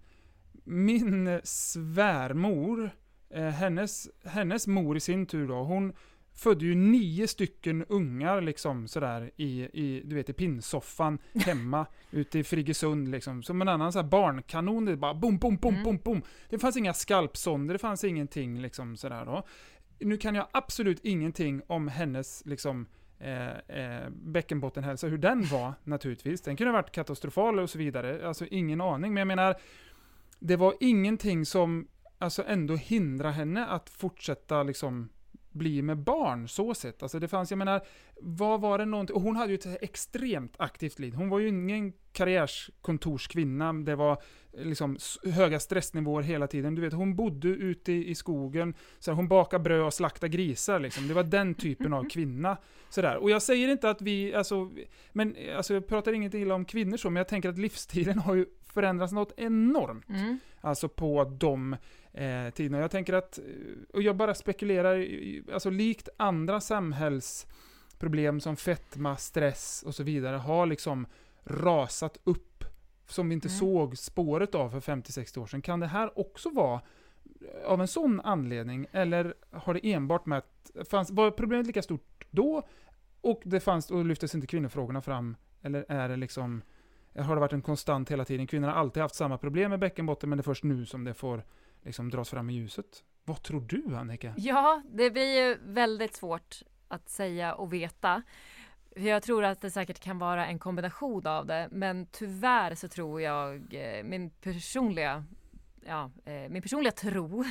min 0.64 1.40
svärmor, 1.44 2.90
eh, 3.30 3.48
hennes, 3.50 4.10
hennes 4.26 4.68
mor 4.68 4.98
i 4.98 5.00
sin 5.00 5.26
tur 5.26 5.48
då, 5.48 5.64
hon 5.64 5.94
födde 6.34 6.66
ju 6.66 6.76
nio 6.76 7.28
stycken 7.28 7.86
ungar 7.90 8.42
liksom 8.42 8.88
sådär 8.88 9.32
i, 9.36 9.62
i, 9.62 10.02
du 10.06 10.16
vet, 10.16 10.30
i 10.30 10.34
pinnsoffan 10.34 11.20
hemma 11.34 11.86
ute 12.12 12.40
i 12.40 12.44
Friggesund 12.44 13.08
liksom. 13.08 13.44
Som 13.44 13.62
en 13.62 13.68
annan 13.68 13.94
så 13.94 14.04
barnkanon, 14.04 14.86
det 14.86 14.98
bara 14.98 15.14
bom, 15.14 15.38
bom, 15.38 15.56
bom, 15.56 15.74
Mm. 15.74 15.84
bom, 15.84 15.98
bom. 16.04 16.22
Det 16.50 16.60
fanns 16.60 16.78
inga 16.78 16.94
skalpsonder, 16.94 17.74
det 17.74 17.80
fanns 17.80 18.04
ingenting 18.04 18.62
liksom 18.62 18.98
sådär 18.98 19.26
då. 19.26 19.44
Nu 20.00 20.18
kan 20.18 20.36
jag 20.36 20.48
absolut 20.52 21.00
ingenting 21.06 21.62
om 21.68 21.88
hennes 21.88 22.46
liksom 22.46 22.86
eh, 23.20 23.58
eh, 23.58 24.10
bäckenbottenhälsa, 24.10 25.08
hur 25.08 25.18
den 25.18 25.46
var 25.46 25.74
naturligtvis. 25.84 26.42
Den 26.42 26.58
kunde 26.58 26.72
ha 26.72 26.78
varit 26.82 26.92
katastrofal 26.92 27.60
och 27.60 27.70
så 27.70 27.78
vidare, 27.78 28.28
alltså 28.28 28.46
ingen 28.46 28.82
aning. 28.82 29.14
Men 29.14 29.22
jag 29.22 29.28
menar, 29.28 29.56
det 30.40 30.56
var 30.56 30.74
ingenting 30.80 31.46
som 31.46 31.88
alltså 32.20 32.44
ändå 32.48 32.76
hindrar 32.76 33.32
henne 33.32 33.66
att 33.66 33.90
fortsätta 33.90 34.64
liksom 34.64 35.10
bli 35.58 35.82
med 35.82 35.98
barn, 35.98 36.48
så 36.48 36.74
sett. 36.74 37.04
Alltså 37.04 37.20
det 37.20 37.28
fanns, 37.28 37.52
jag 37.52 37.58
menar, 37.58 37.82
vad 38.22 38.62
var 38.62 38.78
det 38.78 38.86
någonting, 38.86 39.16
och 39.16 39.22
hon 39.22 39.36
hade 39.36 39.52
ju 39.52 39.56
ett 39.56 39.84
extremt 39.84 40.54
aktivt 40.60 41.00
liv. 41.00 41.14
Hon 41.14 41.30
var 41.30 41.40
ju 41.40 41.48
ingen 41.48 41.94
karriärskontorskvinna, 42.12 43.74
det 43.74 43.96
var 43.96 44.22
liksom 44.58 44.96
s- 44.96 45.18
höga 45.24 45.60
stressnivåer 45.60 46.24
hela 46.24 46.48
tiden. 46.48 46.76
Du 46.76 46.82
vet, 46.82 46.94
hon 46.94 47.16
bodde 47.16 47.48
ute 47.48 47.92
i, 47.92 48.10
i 48.10 48.16
skogen, 48.16 48.74
så 49.00 49.12
här, 49.12 49.16
hon 49.16 49.28
bakade 49.28 49.64
bröd 49.64 49.82
och 49.84 49.94
slaktade 49.94 50.30
grisar 50.30 50.80
liksom. 50.80 51.08
Det 51.08 51.14
var 51.14 51.24
den 51.24 51.54
typen 51.56 51.94
av 51.94 52.04
kvinna. 52.10 52.58
Sådär. 52.90 53.18
Och 53.18 53.30
jag 53.30 53.42
säger 53.42 53.68
inte 53.68 53.90
att 53.90 54.02
vi, 54.02 54.34
alltså, 54.34 54.72
men 55.14 55.36
alltså, 55.58 55.74
jag 55.74 55.88
pratar 55.88 56.14
inget 56.14 56.34
illa 56.34 56.56
om 56.56 56.66
kvinnor 56.66 56.98
så, 56.98 57.10
men 57.10 57.18
jag 57.18 57.28
tänker 57.28 57.50
att 57.50 57.58
livsstilen 57.58 58.20
har 58.20 58.36
ju 58.36 58.46
förändrats 58.74 59.14
något 59.14 59.34
enormt. 59.38 60.10
Mm. 60.10 60.40
Alltså 60.62 60.90
på 60.90 61.24
de 61.40 61.76
eh, 62.18 62.50
tiderna. 62.50 62.80
Jag 62.80 62.92
tänker 62.92 63.14
att, 63.14 63.38
eh, 63.38 63.44
och 63.94 64.02
jag 64.02 64.16
bara 64.16 64.34
spekulerar, 64.34 65.08
alltså 65.54 65.70
likt 65.70 66.10
andra 66.18 66.62
samhällsproblem 66.62 68.40
som 68.40 68.56
fetma, 68.56 69.18
stress 69.18 69.84
och 69.88 69.96
så 69.96 70.04
vidare 70.04 70.36
har 70.36 70.66
liksom 70.66 71.08
rasat 71.44 72.18
upp 72.24 72.64
som 73.08 73.30
vi 73.30 73.34
inte 73.36 73.48
Mm. 73.48 73.60
såg 73.60 73.98
spåret 73.98 74.56
av 74.56 74.70
för 74.70 74.80
50-60 74.80 75.40
år 75.40 75.48
sedan. 75.48 75.62
Kan 75.62 75.80
det 75.80 75.88
här 75.88 76.20
också 76.20 76.50
vara 76.50 76.82
av 77.66 77.82
en 77.82 77.88
sån 77.88 78.22
anledning? 78.22 78.88
Eller 78.92 79.34
har 79.52 79.74
det 79.74 79.92
enbart 79.94 80.26
med 80.26 80.38
att, 80.38 80.88
fanns, 80.90 81.12
var 81.12 81.32
problemet 81.32 81.68
lika 81.68 81.82
stort 81.82 82.26
då? 82.32 82.68
Och 83.22 83.42
det 83.46 83.60
fanns, 83.60 83.92
och 83.92 84.06
lyftes 84.06 84.36
inte 84.36 84.48
kvinnofrågorna 84.48 85.02
fram? 85.02 85.36
Eller 85.62 85.86
är 85.90 86.10
det 86.10 86.16
liksom, 86.16 86.62
har 87.16 87.36
det 87.36 87.40
varit 87.42 87.54
en 87.54 87.62
konstant 87.62 88.12
hela 88.12 88.26
tiden? 88.26 88.48
Kvinnor 88.48 88.68
har 88.68 88.76
alltid 88.76 89.02
haft 89.04 89.16
samma 89.16 89.38
problem 89.38 89.70
med 89.70 89.80
bäckenbotten, 89.80 90.30
men 90.30 90.38
det 90.38 90.42
är 90.42 90.44
först 90.44 90.64
nu 90.64 90.86
som 90.86 91.04
det 91.04 91.14
får 91.14 91.44
liksom 91.88 92.10
dras 92.10 92.30
fram 92.30 92.50
i 92.50 92.54
ljuset. 92.54 93.04
Vad 93.26 93.42
tror 93.44 93.62
du, 93.62 93.96
Annika? 93.96 94.34
Ja, 94.38 94.82
det 94.92 95.12
blir 95.12 95.48
ju 95.48 95.58
väldigt 95.62 96.16
svårt 96.16 96.62
att 96.88 97.10
säga 97.10 97.54
och 97.56 97.74
veta. 97.74 98.24
Jag 98.96 99.24
tror 99.24 99.44
att 99.44 99.62
det 99.62 99.72
säkert 99.72 100.00
kan 100.00 100.20
vara 100.20 100.48
en 100.48 100.60
kombination 100.60 101.28
av 101.28 101.46
det, 101.46 101.68
men 101.72 102.06
tyvärr 102.12 102.76
så 102.76 102.88
tror 102.88 103.22
jag, 103.22 103.74
eh, 103.74 104.04
min 104.04 104.30
personliga, 104.30 105.26
ja, 105.86 106.12
eh, 106.26 106.50
min 106.50 106.62
personliga 106.62 106.92
tro, 106.92 107.44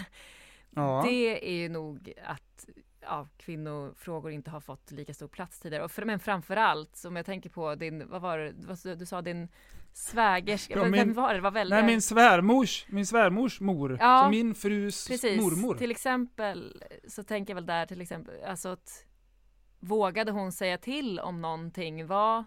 Ja. 0.71 1.03
det 1.07 1.49
är 1.51 1.55
ju 1.57 1.69
nog 1.69 2.13
att 2.25 2.67
ja, 3.01 3.29
kvinnofrågor 3.37 4.31
inte 4.33 4.51
har 4.51 4.61
fått 4.61 4.91
lika 4.91 5.15
stor 5.15 5.29
plats 5.29 5.61
tidigare. 5.61 5.85
Och 5.85 5.91
för, 5.91 6.05
men 6.05 6.19
framförallt, 6.19 6.97
som 6.97 7.17
jag 7.17 7.27
tänker 7.27 7.51
på 7.51 7.75
din, 7.75 8.09
vad 8.09 8.23
var 8.23 8.39
det, 8.39 8.95
du 8.95 9.07
sa 9.07 9.23
din 9.23 9.49
svägerska, 9.97 10.75
Ja, 10.75 10.83
vem 10.83 10.91
min- 10.91 11.13
var 11.13 11.29
det? 11.29 11.35
Det 11.35 11.41
var 11.41 11.51
väldigt... 11.51 11.79
Nej, 11.79 11.87
min 11.87 12.03
svärmors, 12.03 12.87
min 12.89 13.07
svärmors 13.07 13.61
mor. 13.61 13.97
Ja, 14.01 14.23
så 14.25 14.31
min 14.31 14.55
frus 14.55 15.09
Precis, 15.09 15.41
mormor. 15.41 15.75
till 15.75 15.91
exempel 15.91 16.83
så 17.09 17.23
tänker 17.23 17.51
jag 17.51 17.55
väl 17.55 17.67
där 17.67 17.87
till 17.87 18.01
exempel, 18.01 18.35
alltså 18.45 18.69
att 18.69 19.05
vågade 19.81 20.33
hon 20.33 20.53
säga 20.53 20.79
till 20.79 21.21
om 21.21 21.41
någonting 21.43 22.07
var 22.07 22.45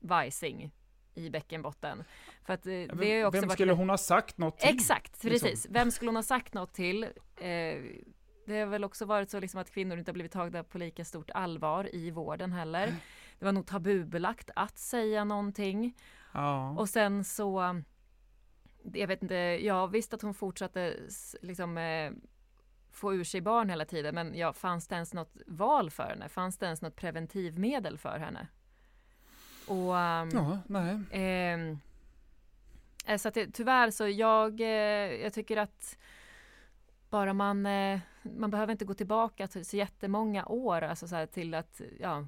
vajsing 0.00 0.70
i 1.14 1.30
bäckenbotten? 1.30 2.04
För 2.44 2.52
att 2.52 2.66
eh, 2.66 2.70
det 2.70 2.86
Vem, 2.86 3.02
är 3.02 3.06
ju 3.14 3.24
också 3.26 3.40
vem 3.40 3.48
varit 3.48 3.56
skulle 3.56 3.72
lite- 3.72 3.80
hon 3.82 3.90
ha 3.90 3.98
sagt 3.98 4.38
något 4.38 4.58
till? 4.58 4.74
Exakt, 4.76 5.24
liksom? 5.24 5.48
precis. 5.48 5.66
Vem 5.70 5.90
skulle 5.90 6.08
hon 6.08 6.16
ha 6.16 6.22
sagt 6.22 6.54
något 6.54 6.74
till? 6.74 7.02
Eh, 7.36 7.82
det 8.46 8.58
har 8.60 8.66
väl 8.66 8.84
också 8.84 9.04
varit 9.04 9.30
så 9.30 9.40
liksom 9.40 9.60
att 9.60 9.70
kvinnor 9.70 9.98
inte 9.98 10.10
har 10.10 10.14
blivit 10.14 10.32
tagna 10.32 10.64
på 10.64 10.78
lika 10.78 11.04
stort 11.04 11.30
allvar 11.34 11.94
i 11.94 12.10
vården 12.10 12.52
heller. 12.52 12.94
Det 13.38 13.44
var 13.44 13.52
nog 13.52 13.66
tabubelagt 13.66 14.50
att 14.56 14.78
säga 14.78 15.24
någonting. 15.24 15.94
Ja. 16.36 16.70
Och 16.70 16.88
sen 16.88 17.24
så, 17.24 17.82
jag 18.92 19.06
vet 19.06 19.22
inte, 19.22 19.34
jag 19.34 19.88
visste 19.88 20.16
att 20.16 20.22
hon 20.22 20.34
fortsatte 20.34 20.96
liksom 21.42 21.78
eh, 21.78 22.12
få 22.90 23.14
ur 23.14 23.24
sig 23.24 23.40
barn 23.40 23.70
hela 23.70 23.84
tiden, 23.84 24.14
men 24.14 24.34
ja, 24.34 24.52
fanns 24.52 24.88
det 24.88 24.94
ens 24.94 25.14
något 25.14 25.36
val 25.46 25.90
för 25.90 26.02
henne? 26.02 26.28
Fanns 26.28 26.58
det 26.58 26.66
ens 26.66 26.82
något 26.82 26.96
preventivmedel 26.96 27.98
för 27.98 28.18
henne? 28.18 28.48
Och 29.66 29.98
ehm, 29.98 30.28
ja, 30.32 30.58
nej. 30.66 30.98
ehm, 31.10 31.78
eh, 33.06 33.16
så 33.18 33.28
att 33.28 33.34
det, 33.34 33.50
tyvärr 33.52 33.90
så 33.90 34.08
jag, 34.08 34.60
eh, 34.60 34.66
jag 35.22 35.32
tycker 35.32 35.56
att 35.56 35.98
bara 37.10 37.32
man, 37.32 37.66
eh, 37.66 38.00
man 38.22 38.50
behöver 38.50 38.72
inte 38.72 38.84
gå 38.84 38.94
tillbaka 38.94 39.46
till 39.46 39.64
så 39.64 39.76
jättemånga 39.76 40.46
år, 40.46 40.82
alltså 40.82 41.08
så 41.08 41.26
till 41.26 41.54
att 41.54 41.80
ja, 42.00 42.26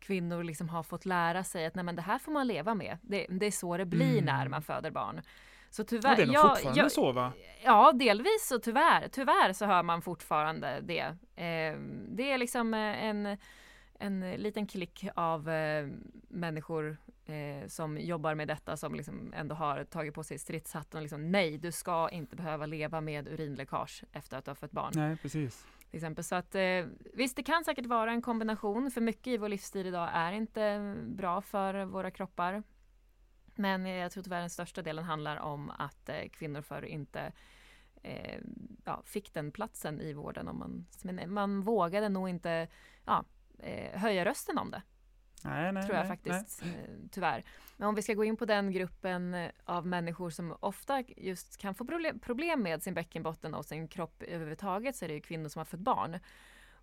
kvinnor 0.00 0.42
liksom 0.42 0.68
har 0.68 0.82
fått 0.82 1.06
lära 1.06 1.44
sig 1.44 1.66
att 1.66 1.74
nej 1.74 1.84
men 1.84 1.96
det 1.96 2.02
här 2.02 2.18
får 2.18 2.32
man 2.32 2.46
leva 2.46 2.74
med. 2.74 2.98
Det, 3.02 3.26
det 3.30 3.46
är 3.46 3.50
så 3.50 3.76
det 3.76 3.84
blir 3.86 4.12
Mm. 4.12 4.24
när 4.24 4.48
man 4.48 4.62
föder 4.62 4.90
barn. 4.90 5.20
Så 5.70 5.82
Ja, 5.82 5.86
tyvärr, 5.88 6.16
det 6.16 6.22
är 6.22 6.26
nog 6.26 6.34
jag- 6.36 6.48
fortfarande 6.56 6.80
jag- 6.80 6.92
så 6.92 7.12
va? 7.12 7.32
Ja, 7.64 7.92
delvis 7.92 8.46
så 8.48 8.58
tyvärr. 8.58 9.08
Tyvärr 9.08 9.52
så 9.52 9.66
hör 9.66 9.82
man 9.82 10.02
fortfarande 10.02 10.80
det. 10.80 11.00
Eh, 11.36 11.78
det 12.08 12.32
är 12.32 12.38
liksom 12.38 12.74
eh, 12.74 13.04
en, 13.04 13.36
en 13.98 14.30
liten 14.30 14.66
klick 14.66 15.06
av 15.14 15.48
eh, 15.50 15.88
människor 16.28 16.96
eh, 17.26 17.66
som 17.68 17.98
jobbar 17.98 18.34
med 18.34 18.48
detta 18.48 18.76
som 18.76 18.94
liksom 18.94 19.32
ändå 19.36 19.54
har 19.54 19.84
tagit 19.84 20.14
på 20.14 20.24
sig 20.24 20.38
stridshatten 20.38 20.98
och 20.98 21.02
liksom 21.02 21.30
nej, 21.30 21.58
du 21.58 21.72
ska 21.72 22.08
inte 22.10 22.36
behöva 22.36 22.66
leva 22.66 23.00
med 23.00 23.28
urinläckage 23.28 24.04
efter 24.12 24.36
att 24.38 24.44
du 24.44 24.50
har 24.50 24.56
fått 24.56 24.72
barn. 24.72 24.92
Nej, 24.94 25.16
precis. 25.16 25.66
Till 25.90 25.96
exempel. 25.96 26.24
Så 26.24 26.34
att 26.34 26.54
eh, 26.54 26.86
visst, 27.14 27.36
det 27.36 27.42
kan 27.42 27.64
säkert 27.64 27.86
vara 27.86 28.10
en 28.10 28.22
kombination 28.22 28.90
för 28.90 29.00
mycket 29.00 29.26
i 29.26 29.36
vår 29.36 29.48
livsstil 29.48 29.86
idag 29.86 30.10
är 30.12 30.32
inte 30.32 30.94
bra 31.06 31.40
för 31.40 31.84
våra 31.84 32.10
kroppar. 32.10 32.62
Men 33.54 33.86
jag 33.86 34.12
tror 34.12 34.22
tyvärr 34.22 34.40
den 34.40 34.50
största 34.50 34.82
delen 34.82 35.04
handlar 35.04 35.36
om 35.36 35.70
att 35.70 36.08
eh, 36.08 36.28
kvinnor 36.32 36.62
förr 36.62 36.84
inte 36.84 37.32
eh, 38.02 38.40
ja, 38.84 39.02
fick 39.04 39.34
den 39.34 39.52
platsen 39.52 40.00
i 40.00 40.12
vården. 40.12 40.48
Om 40.48 40.58
man, 40.58 41.32
man 41.32 41.62
vågade 41.62 42.08
nog 42.08 42.28
inte 42.28 42.68
ja, 43.04 43.24
eh, 43.58 44.00
höja 44.00 44.24
rösten 44.24 44.58
om 44.58 44.70
det, 44.70 44.82
Nej, 45.44 45.72
nej, 45.72 45.82
tror 45.82 45.96
jag 45.96 46.08
nej, 46.08 46.16
faktiskt. 46.16 46.62
Eh, 46.62 46.68
tyvärr. 47.10 47.44
Men 47.76 47.88
om 47.88 47.94
vi 47.94 48.02
ska 48.02 48.14
gå 48.14 48.24
in 48.24 48.36
på 48.36 48.44
den 48.44 48.72
gruppen 48.72 49.34
eh, 49.34 49.50
av 49.64 49.86
människor 49.86 50.30
som 50.30 50.56
ofta 50.60 51.02
just 51.16 51.56
kan 51.56 51.74
få 51.74 51.84
problem, 52.20 52.62
med 52.62 52.82
sin 52.82 52.94
bäckenbotten 52.94 53.54
och 53.54 53.64
sin 53.64 53.88
kropp 53.88 54.22
överhuvudtaget 54.22 54.96
så 54.96 55.04
är 55.04 55.08
det 55.08 55.14
ju 55.14 55.20
kvinnor 55.20 55.48
som 55.48 55.60
har 55.60 55.64
fått 55.64 55.80
barn. 55.80 56.18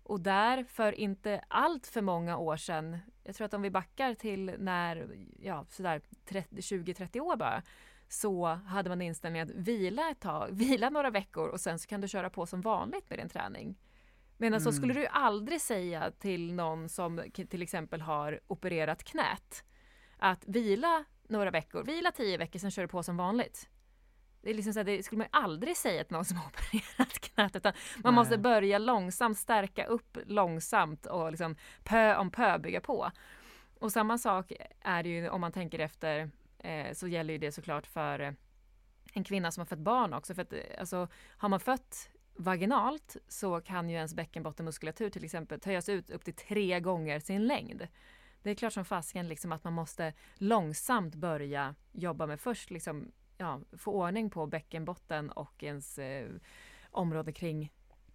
Och 0.02 0.20
där 0.20 0.64
för 0.64 0.92
inte 0.92 1.44
allt 1.48 1.86
för 1.86 2.02
många 2.02 2.36
år 2.36 2.56
sedan, 2.56 2.98
jag 3.24 3.34
tror 3.34 3.44
att 3.44 3.54
om 3.54 3.62
vi 3.62 3.70
backar 3.70 4.14
till 4.14 4.54
när, 4.58 5.08
ja 5.40 5.66
sådär 5.68 6.00
20-30 6.26 7.20
år 7.20 7.36
bara, 7.36 7.62
så 8.08 8.46
hade 8.46 8.88
man 8.88 9.02
inställningen 9.02 9.48
att 9.48 9.54
vila 9.54 10.10
ett 10.10 10.20
tag, 10.20 10.48
vila 10.52 10.90
några 10.90 11.10
veckor 11.10 11.48
och 11.48 11.60
sen 11.60 11.78
så 11.78 11.88
kan 11.88 12.00
du 12.00 12.08
köra 12.08 12.30
på 12.30 12.46
som 12.46 12.60
vanligt 12.60 13.10
med 13.10 13.18
din 13.18 13.28
träning. 13.28 13.76
Men 14.36 14.48
mm. 14.48 14.60
så 14.60 14.72
skulle 14.72 14.94
du 14.94 15.06
aldrig 15.06 15.60
säga 15.60 16.10
till 16.10 16.52
någon 16.54 16.88
som 16.88 17.22
till 17.34 17.62
exempel 17.62 18.00
har 18.00 18.40
opererat 18.46 19.04
knät 19.04 19.64
att 20.18 20.44
vila 20.46 21.04
några 21.28 21.50
veckor, 21.50 21.84
vila 21.84 22.12
tio 22.12 22.38
veckor, 22.38 22.58
sen 22.58 22.70
kör 22.70 22.82
du 22.82 22.88
på 22.88 23.02
som 23.02 23.16
vanligt. 23.16 23.68
Det, 24.42 24.50
är 24.50 24.54
liksom 24.54 24.72
så 24.72 24.78
här, 24.78 24.84
det 24.84 25.02
skulle 25.02 25.18
man 25.18 25.28
aldrig 25.30 25.76
säga 25.76 26.04
till 26.04 26.12
någon 26.12 26.24
som 26.24 26.36
har 26.36 26.46
opererat 26.46 27.18
knät, 27.18 27.56
utan 27.56 27.72
man 27.96 28.14
Nej. 28.14 28.20
måste 28.20 28.38
börja 28.38 28.78
långsamt, 28.78 29.38
stärka 29.38 29.86
upp 29.86 30.18
långsamt 30.26 31.06
och 31.06 31.30
liksom 31.30 31.56
pö 31.84 32.16
om 32.16 32.30
pö 32.30 32.58
bygga 32.58 32.80
på. 32.80 33.10
Och 33.78 33.92
samma 33.92 34.18
sak 34.18 34.52
är 34.80 35.02
det 35.02 35.08
ju 35.08 35.28
om 35.28 35.40
man 35.40 35.52
tänker 35.52 35.78
efter, 35.78 36.30
eh, 36.58 36.92
så 36.92 37.08
gäller 37.08 37.32
ju 37.34 37.38
det 37.38 37.52
såklart 37.52 37.86
för 37.86 38.36
en 39.12 39.24
kvinna 39.24 39.50
som 39.50 39.60
har 39.60 39.66
fött 39.66 39.78
barn 39.78 40.14
också. 40.14 40.34
För 40.34 40.42
att, 40.42 40.52
alltså, 40.78 41.08
har 41.36 41.48
man 41.48 41.60
fött 41.60 42.10
vaginalt 42.38 43.16
så 43.28 43.60
kan 43.60 43.90
ju 43.90 43.96
ens 43.96 44.14
bäckenbottenmuskulatur 44.14 45.10
till 45.10 45.24
exempel 45.24 45.60
töjas 45.60 45.88
ut 45.88 46.10
upp 46.10 46.24
till 46.24 46.34
tre 46.34 46.80
gånger 46.80 47.20
sin 47.20 47.46
längd. 47.46 47.88
Det 48.42 48.50
är 48.50 48.54
klart 48.54 48.72
som 48.72 48.84
fasken 48.84 49.28
liksom 49.28 49.52
att 49.52 49.64
man 49.64 49.72
måste 49.72 50.12
långsamt 50.34 51.14
börja 51.14 51.74
jobba 51.92 52.26
med 52.26 52.40
först 52.40 52.70
liksom, 52.70 53.12
ja, 53.38 53.60
få 53.78 53.92
ordning 53.92 54.30
på 54.30 54.46
bäckenbotten 54.46 55.30
och 55.30 55.62
ens 55.62 55.98
eh, 55.98 56.28
område 56.90 57.32
kring 57.32 57.72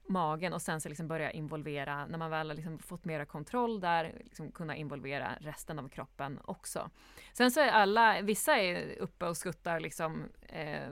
magen 0.07 0.53
och 0.53 0.61
sen 0.61 0.81
så 0.81 0.89
liksom 0.89 1.07
börja 1.07 1.31
involvera, 1.31 2.05
när 2.05 2.17
man 2.17 2.29
väl 2.29 2.49
har 2.49 2.55
liksom 2.55 2.79
fått 2.79 3.05
mera 3.05 3.25
kontroll 3.25 3.79
där, 3.79 4.13
liksom 4.23 4.51
kunna 4.51 4.75
involvera 4.75 5.37
resten 5.39 5.79
av 5.79 5.89
kroppen 5.89 6.39
också. 6.43 6.89
Sen 7.33 7.51
så 7.51 7.59
är 7.59 7.71
alla, 7.71 8.21
vissa 8.21 8.57
är 8.57 8.95
uppe 8.99 9.25
och 9.25 9.37
skuttar 9.37 9.79
liksom 9.79 10.29
eh, 10.41 10.89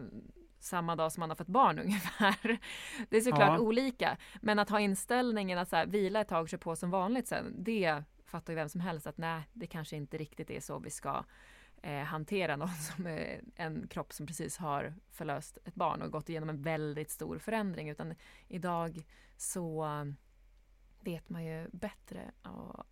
samma 0.59 0.95
dag 0.95 1.11
som 1.11 1.21
man 1.21 1.29
har 1.29 1.35
fått 1.35 1.47
barn 1.47 1.79
ungefär. 1.85 2.59
Det 3.09 3.17
är 3.17 3.21
såklart 3.21 3.59
ja. 3.59 3.59
olika. 3.59 4.17
Men 4.41 4.59
att 4.59 4.69
ha 4.69 4.79
inställningen 4.79 5.57
att 5.57 5.69
så 5.69 5.75
här, 5.75 5.85
vila 5.85 6.21
ett 6.21 6.27
tag 6.27 6.41
och 6.41 6.49
köra 6.49 6.59
på 6.59 6.75
som 6.75 6.89
vanligt 6.89 7.27
sen, 7.27 7.55
det 7.57 8.03
fattar 8.25 8.53
ju 8.53 8.55
vem 8.55 8.69
som 8.69 8.81
helst 8.81 9.07
att 9.07 9.17
nej, 9.17 9.43
det 9.53 9.67
kanske 9.67 9.95
inte 9.95 10.17
riktigt 10.17 10.49
är 10.49 10.59
så 10.59 10.79
vi 10.79 10.89
ska 10.89 11.23
eh, 11.81 12.03
hantera 12.03 12.55
någon 12.55 12.69
som 12.95 13.07
är 13.07 13.41
en 13.55 13.87
kropp 13.87 14.13
som 14.13 14.27
precis 14.27 14.57
har 14.57 14.93
förlöst 15.11 15.57
ett 15.65 15.75
barn 15.75 16.01
och 16.01 16.11
gått 16.11 16.29
igenom 16.29 16.49
en 16.49 16.61
väldigt 16.61 17.09
stor 17.09 17.39
förändring. 17.39 17.89
Utan 17.89 18.15
idag 18.47 19.05
så 19.37 19.87
vet 20.99 21.29
man 21.29 21.45
ju 21.45 21.69
bättre 21.71 22.31
och 22.43 22.83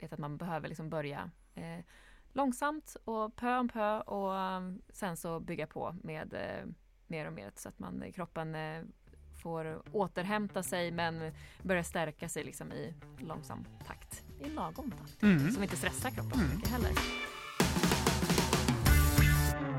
vet 0.00 0.12
att 0.12 0.18
man 0.18 0.36
behöver 0.36 0.68
liksom 0.68 0.90
börja 0.90 1.30
eh, 1.54 1.84
långsamt 2.32 2.96
och 3.04 3.36
pö 3.36 3.58
om 3.58 3.68
pö 3.68 4.00
och 4.00 4.32
sen 4.88 5.16
så 5.16 5.40
bygga 5.40 5.66
på 5.66 5.96
med 6.02 6.34
eh, 6.34 6.66
mer 7.08 7.26
och 7.26 7.32
mer 7.32 7.52
så 7.56 7.68
att 7.68 7.78
man, 7.78 8.12
kroppen 8.12 8.54
eh, 8.54 8.82
får 9.42 9.82
återhämta 9.92 10.62
sig 10.62 10.90
men 10.90 11.32
börjar 11.62 11.82
stärka 11.82 12.28
sig 12.28 12.44
liksom 12.44 12.72
i 12.72 12.94
långsam 13.18 13.64
takt. 13.86 14.24
I 14.40 14.48
lagom 14.48 14.90
takt. 14.90 15.22
Mm. 15.22 15.50
Som 15.50 15.62
inte 15.62 15.76
stressar 15.76 16.10
kroppen 16.10 16.40
mm. 16.40 16.56
mycket 16.56 16.70
heller. 16.70 16.90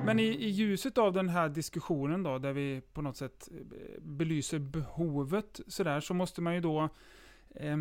Men 0.06 0.20
i, 0.20 0.24
i, 0.24 0.50
ljuset 0.50 0.98
av 0.98 1.14
den 1.14 1.30
här 1.30 1.50
diskussionen 1.50 2.24
då, 2.24 2.38
där 2.38 2.54
vi 2.54 2.82
på 2.94 3.02
något 3.02 3.18
sätt 3.18 3.50
eh, 3.52 4.02
belyser 4.02 4.60
behovet 4.60 5.60
sådär, 5.68 6.00
så 6.00 6.14
måste 6.14 6.42
man 6.42 6.56
ju 6.56 6.62
då 6.62 6.90
eh, 7.56 7.78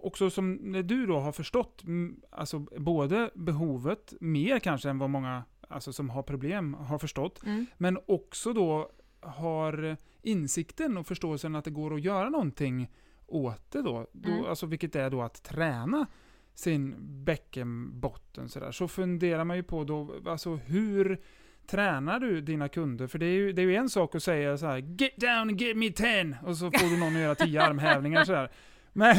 också 0.00 0.30
som 0.30 0.72
du 0.86 1.06
då 1.06 1.18
har 1.18 1.32
förstått, 1.32 1.82
alltså 2.30 2.58
både 2.58 3.30
behovet, 3.34 4.14
mer 4.20 4.58
kanske 4.58 4.90
än 4.90 4.98
vad 4.98 5.10
många 5.10 5.44
alltså 5.68 5.92
som 5.92 6.10
har 6.10 6.22
problem 6.22 6.74
har 6.74 6.98
förstått, 6.98 7.42
mm. 7.44 7.66
men 7.76 7.98
också 8.06 8.52
då 8.52 8.90
har 9.20 9.96
insikten 10.22 10.96
och 10.96 11.06
förståelsen 11.06 11.56
att 11.56 11.64
det 11.64 11.70
går 11.70 11.94
att 11.94 12.00
göra 12.00 12.28
någonting 12.28 12.90
åt 13.26 13.70
det 13.70 13.82
då, 13.82 14.06
då 14.12 14.30
mm. 14.30 14.44
alltså 14.44 14.66
vilket 14.66 14.96
är 14.96 15.10
då 15.10 15.22
att 15.22 15.42
träna 15.42 16.06
sin 16.54 16.94
bäckenbotten 17.24 18.48
sådär, 18.48 18.72
så 18.72 18.88
funderar 18.88 19.44
man 19.44 19.56
ju 19.56 19.62
på 19.62 19.84
då, 19.84 20.14
alltså 20.26 20.56
hur 20.56 21.20
tränar 21.66 22.20
du 22.20 22.40
dina 22.40 22.68
kunder? 22.68 23.06
För 23.06 23.18
det 23.18 23.26
är 23.26 23.32
ju, 23.32 23.52
det 23.52 23.62
är 23.62 23.66
ju 23.66 23.76
en 23.76 23.88
sak 23.88 24.14
att 24.14 24.22
säga 24.22 24.58
så 24.58 24.66
här, 24.66 24.78
get 24.78 25.16
down 25.16 25.38
and 25.38 25.60
give 25.60 25.74
me 25.74 25.90
ten, 25.90 26.36
och 26.42 26.56
så 26.56 26.70
får 26.70 26.90
du 26.90 27.00
någon 27.00 27.16
att 27.16 27.22
göra 27.22 27.34
tio 27.34 27.62
armhävningar 27.62 28.24
sådär. 28.24 28.50
Men 28.92 29.16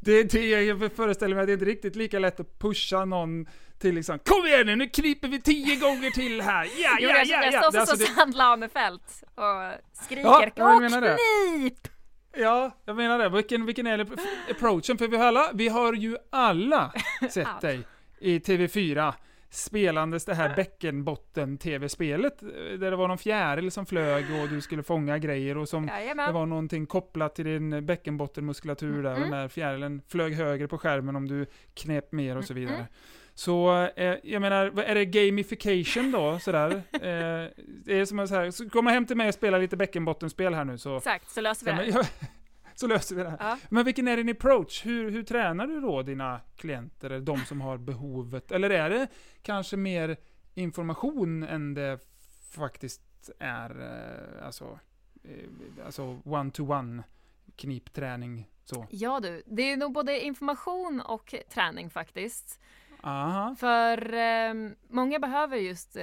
det 0.00 0.32
det, 0.32 0.62
jag 0.62 0.92
föreställer 0.92 1.34
mig 1.34 1.42
att 1.42 1.46
det 1.46 1.52
är 1.52 1.54
inte 1.54 1.64
riktigt 1.64 1.96
lika 1.96 2.18
lätt 2.18 2.40
att 2.40 2.58
pusha 2.58 3.04
någon 3.04 3.46
till 3.78 3.94
liksom 3.94 4.18
Kom 4.18 4.46
igen 4.46 4.66
nu, 4.66 4.76
nu 4.76 4.88
kryper 4.88 5.28
vi 5.28 5.40
tio 5.40 5.76
gånger 5.76 6.10
till 6.10 6.40
här! 6.40 6.64
Ja, 6.64 6.96
ja, 7.00 7.08
ja, 7.08 7.24
ja! 7.24 7.44
Jag 7.44 7.64
står 7.64 7.80
alltså, 7.80 7.96
som 7.96 8.06
Susanne 8.06 8.36
Lanefelt 8.36 9.22
och 9.34 10.04
skriker 10.04 10.52
ja, 10.56 10.74
och 10.74 10.82
knip! 10.90 11.88
Ja, 12.36 12.70
jag 12.84 12.96
menar 12.96 13.18
det. 13.18 13.28
Vilken, 13.28 13.66
vilken 13.66 13.86
är 13.86 14.06
approachen? 14.50 14.98
För 14.98 15.08
vi 15.08 15.16
har, 15.16 15.26
alla, 15.26 15.50
vi 15.54 15.68
har 15.68 15.92
ju 15.92 16.16
alla 16.30 16.92
sett 17.30 17.60
dig 17.60 17.80
i 18.20 18.38
TV4 18.38 19.12
spelandes 19.54 20.24
det 20.24 20.34
här 20.34 20.56
bäckenbotten-tv-spelet, 20.56 22.40
där 22.40 22.90
det 22.90 22.96
var 22.96 23.08
någon 23.08 23.18
fjäril 23.18 23.70
som 23.70 23.86
flög 23.86 24.24
och 24.42 24.48
du 24.48 24.60
skulle 24.60 24.82
fånga 24.82 25.18
grejer 25.18 25.58
och 25.58 25.68
som 25.68 25.88
Jajamän. 25.88 26.26
det 26.26 26.32
var 26.32 26.46
någonting 26.46 26.86
kopplat 26.86 27.34
till 27.34 27.44
din 27.44 27.86
bäckenbottenmuskulatur 27.86 29.02
där, 29.02 29.10
mm. 29.10 29.12
och 29.12 29.20
den 29.20 29.30
där 29.30 29.48
fjärilen 29.48 30.02
flög 30.08 30.34
högre 30.34 30.68
på 30.68 30.78
skärmen 30.78 31.16
om 31.16 31.28
du 31.28 31.46
knep 31.74 32.12
mer 32.12 32.36
och 32.36 32.44
så 32.44 32.54
vidare. 32.54 32.74
Mm. 32.74 32.86
Så 33.34 33.86
eh, 33.96 34.14
jag 34.22 34.42
menar, 34.42 34.80
är 34.80 34.94
det 34.94 35.04
gamification 35.04 36.10
då? 36.10 36.38
Sådär? 36.38 36.70
eh, 36.92 37.50
det 37.84 38.00
är 38.00 38.04
som 38.04 38.18
att 38.18 38.28
så 38.28 38.52
så 38.52 38.70
komma 38.70 38.90
hem 38.90 39.06
till 39.06 39.16
mig 39.16 39.28
och 39.28 39.34
spela 39.34 39.58
lite 39.58 39.76
bäckenbottenspel 39.76 40.54
här 40.54 40.64
nu 40.64 40.78
så... 40.78 40.96
Exakt, 40.96 41.30
så 41.30 41.40
löser 41.40 41.66
vi 41.66 41.92
det. 41.92 42.08
så 42.74 42.86
löser 42.86 43.16
vi 43.16 43.22
det. 43.22 43.36
Ja. 43.40 43.58
Men 43.68 43.84
vilken 43.84 44.08
är 44.08 44.16
din 44.16 44.28
approach? 44.28 44.86
Hur, 44.86 45.10
hur 45.10 45.22
tränar 45.22 45.66
du 45.66 45.80
då 45.80 46.02
dina 46.02 46.40
klienter, 46.56 47.10
eller 47.10 47.24
de 47.24 47.38
som 47.38 47.60
har 47.60 47.76
behovet? 47.78 48.52
Eller 48.52 48.70
är 48.70 48.90
det 48.90 49.08
kanske 49.42 49.76
mer 49.76 50.16
information 50.54 51.42
än 51.42 51.74
det 51.74 51.98
faktiskt 52.50 53.30
är, 53.38 53.80
eh, 53.80 54.46
alltså, 54.46 54.78
eh, 55.24 55.84
alltså 55.86 56.20
one-to-one 56.24 57.02
knipträning? 57.56 58.48
Så. 58.64 58.86
Ja 58.90 59.20
du, 59.20 59.42
det 59.46 59.62
är 59.72 59.76
nog 59.76 59.92
både 59.92 60.20
information 60.20 61.00
och 61.00 61.34
träning 61.48 61.90
faktiskt. 61.90 62.60
Aha. 63.04 63.54
För 63.58 64.14
eh, 64.14 64.54
många 64.88 65.18
behöver 65.18 65.56
just 65.56 65.96
eh, 65.96 66.02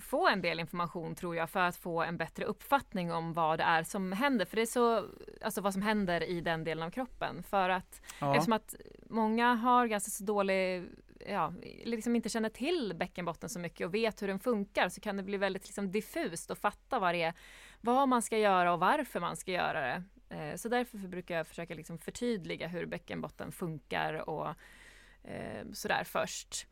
få 0.00 0.28
en 0.28 0.42
del 0.42 0.60
information 0.60 1.14
tror 1.14 1.36
jag 1.36 1.50
för 1.50 1.60
att 1.60 1.76
få 1.76 2.02
en 2.02 2.16
bättre 2.16 2.44
uppfattning 2.44 3.12
om 3.12 3.32
vad 3.32 3.58
det 3.58 3.64
är 3.64 3.82
som 3.82 4.12
händer. 4.12 4.44
För 4.44 4.56
det 4.56 4.62
är 4.62 4.66
så, 4.66 5.04
alltså 5.42 5.60
vad 5.60 5.72
som 5.72 5.82
händer 5.82 6.22
i 6.22 6.40
den 6.40 6.64
delen 6.64 6.86
av 6.86 6.90
kroppen. 6.90 7.42
För 7.42 7.68
att 7.68 8.02
ja. 8.20 8.34
eftersom 8.34 8.52
att 8.52 8.74
många 9.10 9.54
har 9.54 9.86
ganska 9.86 10.10
så 10.10 10.24
dålig 10.24 10.84
ja, 11.28 11.52
liksom 11.84 12.16
inte 12.16 12.28
känner 12.28 12.48
till 12.48 12.94
bäckenbotten 12.96 13.48
så 13.48 13.58
mycket 13.58 13.86
och 13.86 13.94
vet 13.94 14.22
hur 14.22 14.28
den 14.28 14.38
funkar 14.38 14.88
så 14.88 15.00
kan 15.00 15.16
det 15.16 15.22
bli 15.22 15.36
väldigt 15.36 15.66
liksom, 15.66 15.90
diffust 15.90 16.50
att 16.50 16.58
fatta 16.58 16.98
vad 16.98 17.14
det 17.14 17.22
är, 17.22 17.34
vad 17.80 18.08
man 18.08 18.22
ska 18.22 18.38
göra 18.38 18.72
och 18.72 18.80
varför 18.80 19.20
man 19.20 19.36
ska 19.36 19.52
göra 19.52 19.80
det. 19.80 20.02
Eh, 20.36 20.56
så 20.56 20.68
därför 20.68 20.98
brukar 20.98 21.36
jag 21.36 21.46
försöka 21.46 21.74
liksom 21.74 21.98
förtydliga 21.98 22.68
hur 22.68 22.86
bäckenbotten 22.86 23.52
funkar 23.52 24.28
och 24.28 24.54
eh, 25.28 25.72
sådär 25.72 26.04
först. 26.04 26.66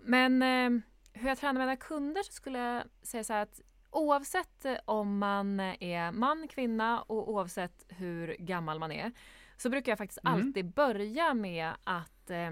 Men 0.00 0.42
eh, 0.42 0.82
hur 1.12 1.28
jag 1.28 1.38
tränar 1.38 1.60
mina 1.60 1.76
kunder 1.76 2.22
så 2.22 2.32
skulle 2.32 2.58
jag 2.58 2.84
säga 3.02 3.24
så 3.24 3.32
här 3.32 3.42
att 3.42 3.60
oavsett 3.90 4.66
om 4.84 5.18
man 5.18 5.60
är 5.60 6.12
man, 6.12 6.48
kvinna 6.48 7.02
och 7.02 7.32
oavsett 7.32 7.84
hur 7.88 8.36
gammal 8.38 8.78
man 8.78 8.92
är 8.92 9.12
så 9.56 9.70
brukar 9.70 9.92
jag 9.92 9.98
faktiskt 9.98 10.20
mm. 10.24 10.34
alltid 10.34 10.74
börja 10.74 11.34
med 11.34 11.72
att 11.84 12.30
eh, 12.30 12.50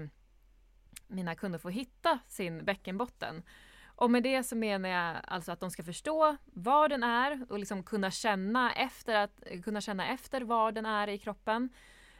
mina 1.07 1.35
kunder 1.35 1.59
får 1.59 1.71
hitta 1.71 2.19
sin 2.27 2.65
bäckenbotten. 2.65 3.43
Och 3.85 4.11
med 4.11 4.23
det 4.23 4.43
så 4.43 4.55
menar 4.55 4.89
jag 4.89 5.17
alltså 5.23 5.51
att 5.51 5.59
de 5.59 5.71
ska 5.71 5.83
förstå 5.83 6.37
var 6.45 6.89
den 6.89 7.03
är 7.03 7.45
och 7.49 7.59
liksom 7.59 7.83
kunna 7.83 8.11
känna 8.11 8.73
efter, 8.73 9.15
att, 9.15 9.43
kunna 9.63 9.81
känna 9.81 10.07
efter 10.07 10.41
var 10.41 10.71
den 10.71 10.85
är 10.85 11.07
i 11.07 11.17
kroppen. 11.17 11.69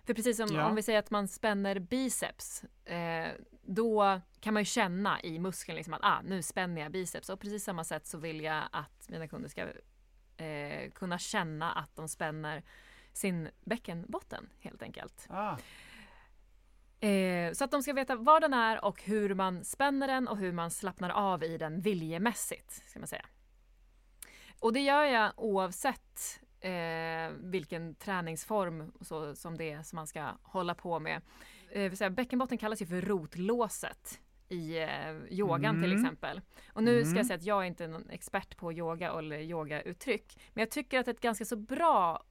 För 0.07 0.13
precis 0.13 0.37
som 0.37 0.47
ja. 0.51 0.65
om 0.65 0.75
vi 0.75 0.83
säger 0.83 0.99
att 0.99 1.11
man 1.11 1.27
spänner 1.27 1.79
biceps, 1.79 2.63
eh, 2.85 3.31
då 3.61 4.21
kan 4.39 4.53
man 4.53 4.61
ju 4.61 4.65
känna 4.65 5.21
i 5.21 5.39
muskeln 5.39 5.75
liksom 5.75 5.93
att 5.93 6.03
ah, 6.03 6.21
nu 6.21 6.41
spänner 6.41 6.81
jag 6.81 6.91
biceps. 6.91 7.29
Och 7.29 7.39
precis 7.39 7.63
samma 7.63 7.83
sätt 7.83 8.07
så 8.07 8.17
vill 8.17 8.41
jag 8.41 8.63
att 8.71 9.09
mina 9.09 9.27
kunder 9.27 9.49
ska 9.49 9.67
eh, 10.43 10.91
kunna 10.91 11.17
känna 11.17 11.71
att 11.71 11.95
de 11.95 12.07
spänner 12.07 12.63
sin 13.13 13.49
bäckenbotten 13.65 14.49
helt 14.59 14.81
enkelt. 14.81 15.27
Ah. 15.29 15.57
Eh, 17.07 17.53
så 17.53 17.63
att 17.63 17.71
de 17.71 17.83
ska 17.83 17.93
veta 17.93 18.15
var 18.15 18.39
den 18.39 18.53
är 18.53 18.85
och 18.85 19.03
hur 19.03 19.33
man 19.33 19.63
spänner 19.63 20.07
den 20.07 20.27
och 20.27 20.37
hur 20.37 20.51
man 20.51 20.71
slappnar 20.71 21.09
av 21.09 21.43
i 21.43 21.57
den 21.57 21.81
viljemässigt. 21.81 22.71
Ska 22.89 22.99
man 22.99 23.07
säga. 23.07 23.25
Och 24.59 24.73
det 24.73 24.79
gör 24.79 25.03
jag 25.03 25.31
oavsett 25.37 26.39
eh, 26.67 27.31
vilken 27.39 27.95
träningsform 27.95 28.91
så, 29.01 29.35
som 29.35 29.57
det 29.57 29.71
är 29.71 29.83
som 29.83 29.95
man 29.95 30.07
ska 30.07 30.31
hålla 30.41 30.75
på 30.75 30.99
med. 30.99 31.21
Eh, 31.71 31.91
säga, 31.91 32.09
bäckenbotten 32.09 32.57
kallas 32.57 32.81
ju 32.81 32.85
för 32.85 33.01
rotlåset 33.01 34.19
i 34.49 34.77
eh, 34.77 35.15
yogan 35.29 35.75
mm. 35.75 35.81
till 35.81 35.93
exempel. 35.93 36.41
Och 36.73 36.83
nu 36.83 37.01
ska 37.01 37.09
jag 37.09 37.13
mm. 37.13 37.25
säga 37.25 37.37
att 37.37 37.43
jag 37.43 37.63
är 37.63 37.67
inte 37.67 37.87
någon 37.87 38.09
expert 38.09 38.57
på 38.57 38.73
yoga 38.73 39.11
eller 39.11 39.39
yogauttryck. 39.39 40.39
Men 40.53 40.61
jag 40.61 40.71
tycker 40.71 40.99
att 40.99 41.05
det 41.05 41.11
är 41.11 41.13
ett 41.13 41.21
ganska 41.21 41.45
så 41.45 41.55
bra 41.55 42.23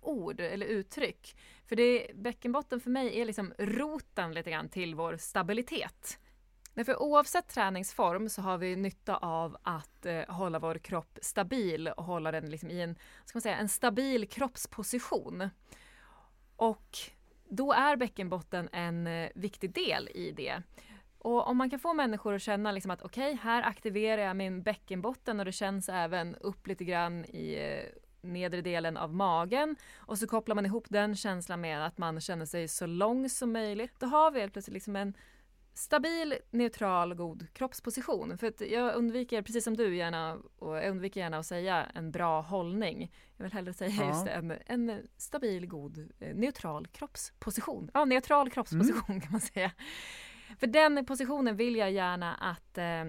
ord 0.00 0.40
eller 0.40 0.66
uttryck. 0.66 1.36
För 1.66 1.76
det, 1.76 2.06
bäckenbotten 2.14 2.80
för 2.80 2.90
mig 2.90 3.20
är 3.20 3.24
liksom 3.24 3.54
roten 3.58 4.34
lite 4.34 4.50
grann 4.50 4.68
till 4.68 4.94
vår 4.94 5.16
stabilitet. 5.16 6.18
Därför 6.74 7.02
oavsett 7.02 7.48
träningsform 7.48 8.28
så 8.28 8.42
har 8.42 8.58
vi 8.58 8.76
nytta 8.76 9.16
av 9.16 9.56
att 9.62 10.06
eh, 10.06 10.22
hålla 10.28 10.58
vår 10.58 10.74
kropp 10.74 11.18
stabil 11.22 11.88
och 11.88 12.04
hålla 12.04 12.32
den 12.32 12.50
liksom 12.50 12.70
i 12.70 12.80
en, 12.80 12.96
ska 13.24 13.36
man 13.36 13.42
säga, 13.42 13.56
en 13.56 13.68
stabil 13.68 14.28
kroppsposition. 14.28 15.50
Och 16.56 16.98
då 17.48 17.72
är 17.72 17.96
bäckenbotten 17.96 18.68
en 18.72 19.06
eh, 19.06 19.30
viktig 19.34 19.74
del 19.74 20.08
i 20.14 20.32
det. 20.32 20.62
Och 21.18 21.46
om 21.46 21.56
man 21.56 21.70
kan 21.70 21.78
få 21.78 21.94
människor 21.94 22.34
att 22.34 22.42
känna 22.42 22.72
liksom 22.72 22.90
att 22.90 23.02
okej, 23.02 23.32
okay, 23.32 23.42
här 23.42 23.62
aktiverar 23.62 24.22
jag 24.22 24.36
min 24.36 24.62
bäckenbotten 24.62 25.38
och 25.38 25.44
det 25.44 25.52
känns 25.52 25.88
även 25.88 26.34
upp 26.34 26.66
lite 26.66 26.84
grann 26.84 27.24
i 27.24 27.54
eh, 27.54 28.28
nedre 28.30 28.60
delen 28.60 28.96
av 28.96 29.14
magen 29.14 29.76
och 29.96 30.18
så 30.18 30.26
kopplar 30.26 30.54
man 30.54 30.66
ihop 30.66 30.86
den 30.88 31.16
känslan 31.16 31.60
med 31.60 31.86
att 31.86 31.98
man 31.98 32.20
känner 32.20 32.46
sig 32.46 32.68
så 32.68 32.86
lång 32.86 33.28
som 33.28 33.52
möjligt. 33.52 33.92
Då 33.98 34.06
har 34.06 34.30
vi 34.30 34.40
helt 34.40 34.52
plötsligt 34.52 34.74
liksom 34.74 34.96
en 34.96 35.14
stabil, 35.74 36.34
neutral, 36.50 37.14
god 37.14 37.46
kroppsposition. 37.52 38.38
För 38.38 38.46
att 38.46 38.60
jag 38.60 38.94
undviker, 38.94 39.42
precis 39.42 39.64
som 39.64 39.76
du 39.76 39.96
gärna, 39.96 40.38
och 40.58 40.76
jag 40.76 40.90
undviker 40.90 41.20
gärna 41.20 41.38
att 41.38 41.46
säga 41.46 41.84
en 41.94 42.10
bra 42.10 42.40
hållning. 42.40 43.12
Jag 43.36 43.44
vill 43.44 43.52
hellre 43.52 43.72
säga 43.72 43.90
ja. 43.90 44.08
just 44.08 44.24
det, 44.24 44.30
en, 44.30 44.52
en 44.66 45.08
stabil, 45.16 45.66
god, 45.66 46.10
eh, 46.18 46.34
neutral 46.34 46.86
kroppsposition. 46.86 47.90
Ja, 47.94 48.04
neutral 48.04 48.50
kroppsposition 48.50 49.04
mm. 49.08 49.20
kan 49.20 49.32
man 49.32 49.40
säga. 49.40 49.70
För 50.58 50.66
den 50.66 51.06
positionen 51.06 51.56
vill 51.56 51.76
jag 51.76 51.92
gärna 51.92 52.34
att 52.34 52.78
eh, 52.78 53.04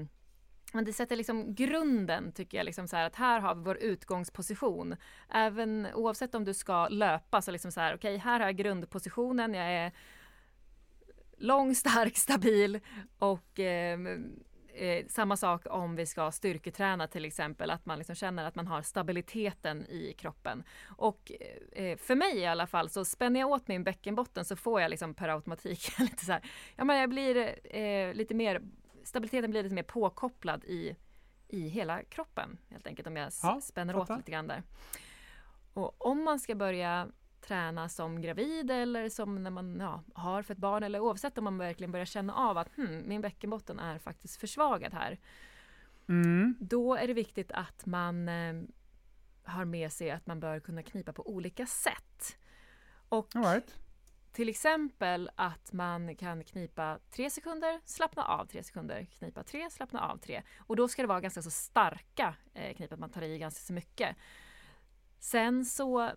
men 0.74 0.86
det 0.86 0.94
sätter 0.94 1.16
liksom 1.16 1.56
grunden 1.56 2.32
tycker 2.32 2.58
jag, 2.58 2.66
liksom 2.66 2.88
så 2.88 2.96
här, 2.96 3.06
att 3.06 3.16
här 3.16 3.40
har 3.40 3.56
vi 3.56 3.62
vår 3.62 3.78
utgångsposition. 3.78 4.96
Även 5.30 5.88
oavsett 5.94 6.36
om 6.36 6.44
du 6.44 6.54
ska 6.54 6.88
löpa 6.88 7.42
så 7.42 7.52
liksom 7.52 7.72
så 7.72 7.80
här, 7.80 7.96
okej, 7.96 8.16
okay, 8.16 8.18
här 8.18 8.40
har 8.40 8.48
jag 8.48 8.56
grundpositionen, 8.56 9.54
jag 9.54 9.72
är 9.72 9.92
lång, 11.44 11.76
stark, 11.76 12.18
stabil 12.18 12.80
och 13.20 13.60
eh, 13.60 14.00
eh, 14.74 15.06
samma 15.08 15.38
sak 15.38 15.66
om 15.70 15.96
vi 15.96 16.06
ska 16.06 16.32
styrketräna 16.32 17.08
till 17.08 17.26
exempel, 17.26 17.70
att 17.70 17.86
man 17.86 17.98
liksom 17.98 18.16
känner 18.16 18.46
att 18.46 18.56
man 18.56 18.68
har 18.68 18.82
stabiliteten 18.82 19.86
i 19.86 20.14
kroppen. 20.18 20.64
Och 20.98 21.32
eh, 21.72 21.98
för 21.98 22.16
mig 22.16 22.38
i 22.38 22.46
alla 22.46 22.68
fall, 22.68 22.90
så 22.90 23.06
spänner 23.06 23.40
jag 23.40 23.50
åt 23.50 23.68
min 23.68 23.84
bäckenbotten 23.84 24.46
så 24.46 24.56
får 24.56 24.82
jag 24.82 24.90
liksom 24.90 25.14
per 25.14 25.30
automatik 25.30 25.92
lite 26.00 26.26
så 26.26 26.32
här, 26.32 26.42
ja 26.76 26.84
men 26.84 26.98
jag 26.98 27.10
blir 27.10 27.56
eh, 27.76 28.14
lite 28.14 28.34
mer, 28.34 28.62
stabiliteten 29.04 29.52
blir 29.52 29.64
lite 29.64 29.76
mer 29.76 29.84
påkopplad 29.84 30.64
i, 30.66 30.96
i 31.48 31.68
hela 31.68 32.04
kroppen 32.04 32.58
helt 32.70 32.88
enkelt 32.88 33.08
om 33.08 33.16
jag 33.16 33.32
ja, 33.44 33.62
spänner 33.62 33.96
åt 33.96 34.10
lite 34.10 34.32
grann 34.32 34.48
där. 34.48 34.64
Och 35.74 36.06
om 36.06 36.24
man 36.24 36.40
ska 36.40 36.56
börja 36.56 37.08
träna 37.44 37.90
som 37.90 38.22
gravid 38.22 38.72
eller 38.72 39.10
som 39.10 39.44
när 39.44 39.52
man 39.52 39.80
ja, 39.80 40.04
har 40.14 40.42
för 40.42 40.54
ett 40.54 40.58
barn 40.58 40.84
eller 40.84 41.00
oavsett 41.00 41.38
om 41.38 41.44
man 41.44 41.58
verkligen 41.58 41.92
börjar 41.92 42.06
känna 42.06 42.34
av 42.34 42.58
att 42.58 42.76
hmm, 42.76 43.04
min 43.08 43.22
bäckenbotten 43.22 43.80
är 43.80 44.00
faktiskt 44.00 44.40
försvagad 44.40 44.94
här. 44.94 45.20
Mm. 46.08 46.56
Då 46.60 46.96
är 46.96 47.08
det 47.08 47.14
viktigt 47.14 47.52
att 47.52 47.86
man 47.86 48.30
eh, 48.30 48.54
har 49.44 49.66
med 49.66 49.92
sig 49.92 50.12
att 50.12 50.28
man 50.28 50.40
bör 50.40 50.60
kunna 50.60 50.84
knipa 50.84 51.14
på 51.14 51.30
olika 51.30 51.66
sätt. 51.66 52.38
Och 53.10 53.36
right. 53.36 53.80
till 54.32 54.50
exempel 54.50 55.30
att 55.36 55.74
man 55.74 56.16
kan 56.16 56.44
knipa 56.44 57.00
tre 57.12 57.30
sekunder, 57.30 57.82
slappna 57.86 58.24
av 58.24 58.46
tre 58.46 58.64
sekunder, 58.64 59.06
knipa 59.06 59.44
tre, 59.44 59.70
slappna 59.70 60.12
av 60.12 60.18
tre. 60.18 60.42
Och 60.58 60.76
då 60.76 60.88
ska 60.88 61.02
det 61.02 61.08
vara 61.08 61.22
ganska 61.22 61.42
så 61.42 61.52
starka 61.52 62.36
eh, 62.54 62.76
knip, 62.76 62.94
att 62.94 63.00
man 63.00 63.10
tar 63.10 63.22
i 63.22 63.38
ganska 63.38 63.62
så 63.62 63.74
mycket. 63.74 64.16
Sen 65.20 65.66
så 65.66 66.12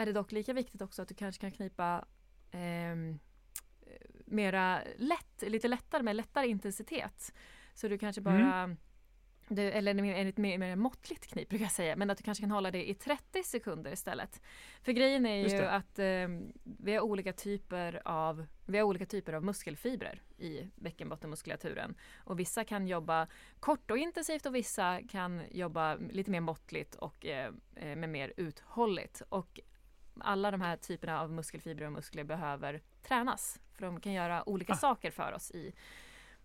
är 0.00 0.06
det 0.06 0.12
dock 0.12 0.32
lika 0.32 0.52
viktigt 0.52 0.82
också 0.82 1.02
att 1.02 1.08
du 1.08 1.14
kanske 1.14 1.40
kan 1.40 1.52
knipa 1.52 2.04
eh, 2.50 2.96
mera 4.26 4.82
lätt, 4.96 5.42
lite 5.42 5.68
lättare 5.68 6.02
med 6.02 6.16
lättare 6.16 6.48
intensitet. 6.48 7.34
Så 7.74 7.88
du 7.88 7.98
kanske 7.98 8.20
bara 8.20 8.62
mm. 8.62 8.76
Du, 9.52 9.62
eller 9.62 10.08
ett 10.26 10.36
mer, 10.36 10.58
mer 10.58 10.76
måttligt 10.76 11.26
knip 11.26 11.48
brukar 11.48 11.64
jag 11.64 11.72
säga, 11.72 11.96
men 11.96 12.10
att 12.10 12.18
du 12.18 12.24
kanske 12.24 12.42
kan 12.42 12.50
hålla 12.50 12.70
det 12.70 12.90
i 12.90 12.94
30 12.94 13.42
sekunder 13.42 13.92
istället. 13.92 14.42
För 14.82 14.92
grejen 14.92 15.26
är 15.26 15.48
ju 15.48 15.62
att 15.62 15.98
eh, 15.98 16.28
vi 16.62 16.94
har 16.94 17.00
olika 17.00 17.32
typer 17.32 18.02
av 18.04 18.46
vi 18.66 18.78
har 18.78 18.84
olika 18.84 19.06
typer 19.06 19.32
av 19.32 19.44
muskelfibrer 19.44 20.22
i 20.38 20.70
bäckenbottenmuskulaturen. 20.74 21.94
Och 22.16 22.40
vissa 22.40 22.64
kan 22.64 22.86
jobba 22.86 23.26
kort 23.60 23.90
och 23.90 23.98
intensivt 23.98 24.46
och 24.46 24.54
vissa 24.54 25.00
kan 25.08 25.42
jobba 25.50 25.94
lite 25.94 26.30
mer 26.30 26.40
måttligt 26.40 26.94
och 26.94 27.26
eh, 27.26 27.52
eh 27.76 27.96
med 27.96 28.08
mer 28.08 28.32
uthålligt. 28.36 29.22
Och 29.28 29.60
alla 30.22 30.50
de 30.50 30.60
här 30.60 30.76
typerna 30.76 31.20
av 31.20 31.30
muskelfibrer 31.30 31.86
och 31.86 31.92
muskler 31.92 32.24
behöver 32.24 32.80
tränas. 33.02 33.60
För 33.72 33.86
de 33.86 34.00
kan 34.00 34.12
göra 34.12 34.48
olika 34.48 34.72
ah. 34.72 34.76
saker 34.76 35.10
för 35.10 35.32
oss 35.32 35.50
i, 35.50 35.72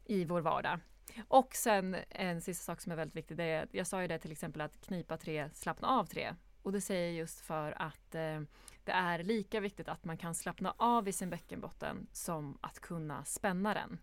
i 0.05 0.25
vår 0.25 0.41
vardag. 0.41 0.79
Och 1.27 1.55
sen 1.55 1.95
en 2.09 2.41
sista 2.41 2.71
sak 2.71 2.81
som 2.81 2.91
är 2.91 2.95
väldigt 2.95 3.15
viktig, 3.15 3.37
det 3.37 3.43
är, 3.43 3.67
jag 3.71 3.87
sa 3.87 4.01
ju 4.01 4.07
det 4.07 4.19
till 4.19 4.31
exempel 4.31 4.61
att 4.61 4.81
knipa 4.81 5.17
tre, 5.17 5.49
slappna 5.53 5.87
av 5.87 6.05
tre. 6.05 6.35
Och 6.61 6.71
det 6.71 6.81
säger 6.81 7.05
jag 7.05 7.13
just 7.13 7.41
för 7.41 7.81
att 7.81 8.15
eh, 8.15 8.41
det 8.83 8.91
är 8.91 9.23
lika 9.23 9.59
viktigt 9.59 9.89
att 9.89 10.05
man 10.05 10.17
kan 10.17 10.35
slappna 10.35 10.73
av 10.77 11.07
i 11.07 11.11
sin 11.11 11.29
bäckenbotten 11.29 12.07
som 12.11 12.57
att 12.61 12.79
kunna 12.79 13.25
spänna 13.25 13.73
den. 13.73 13.99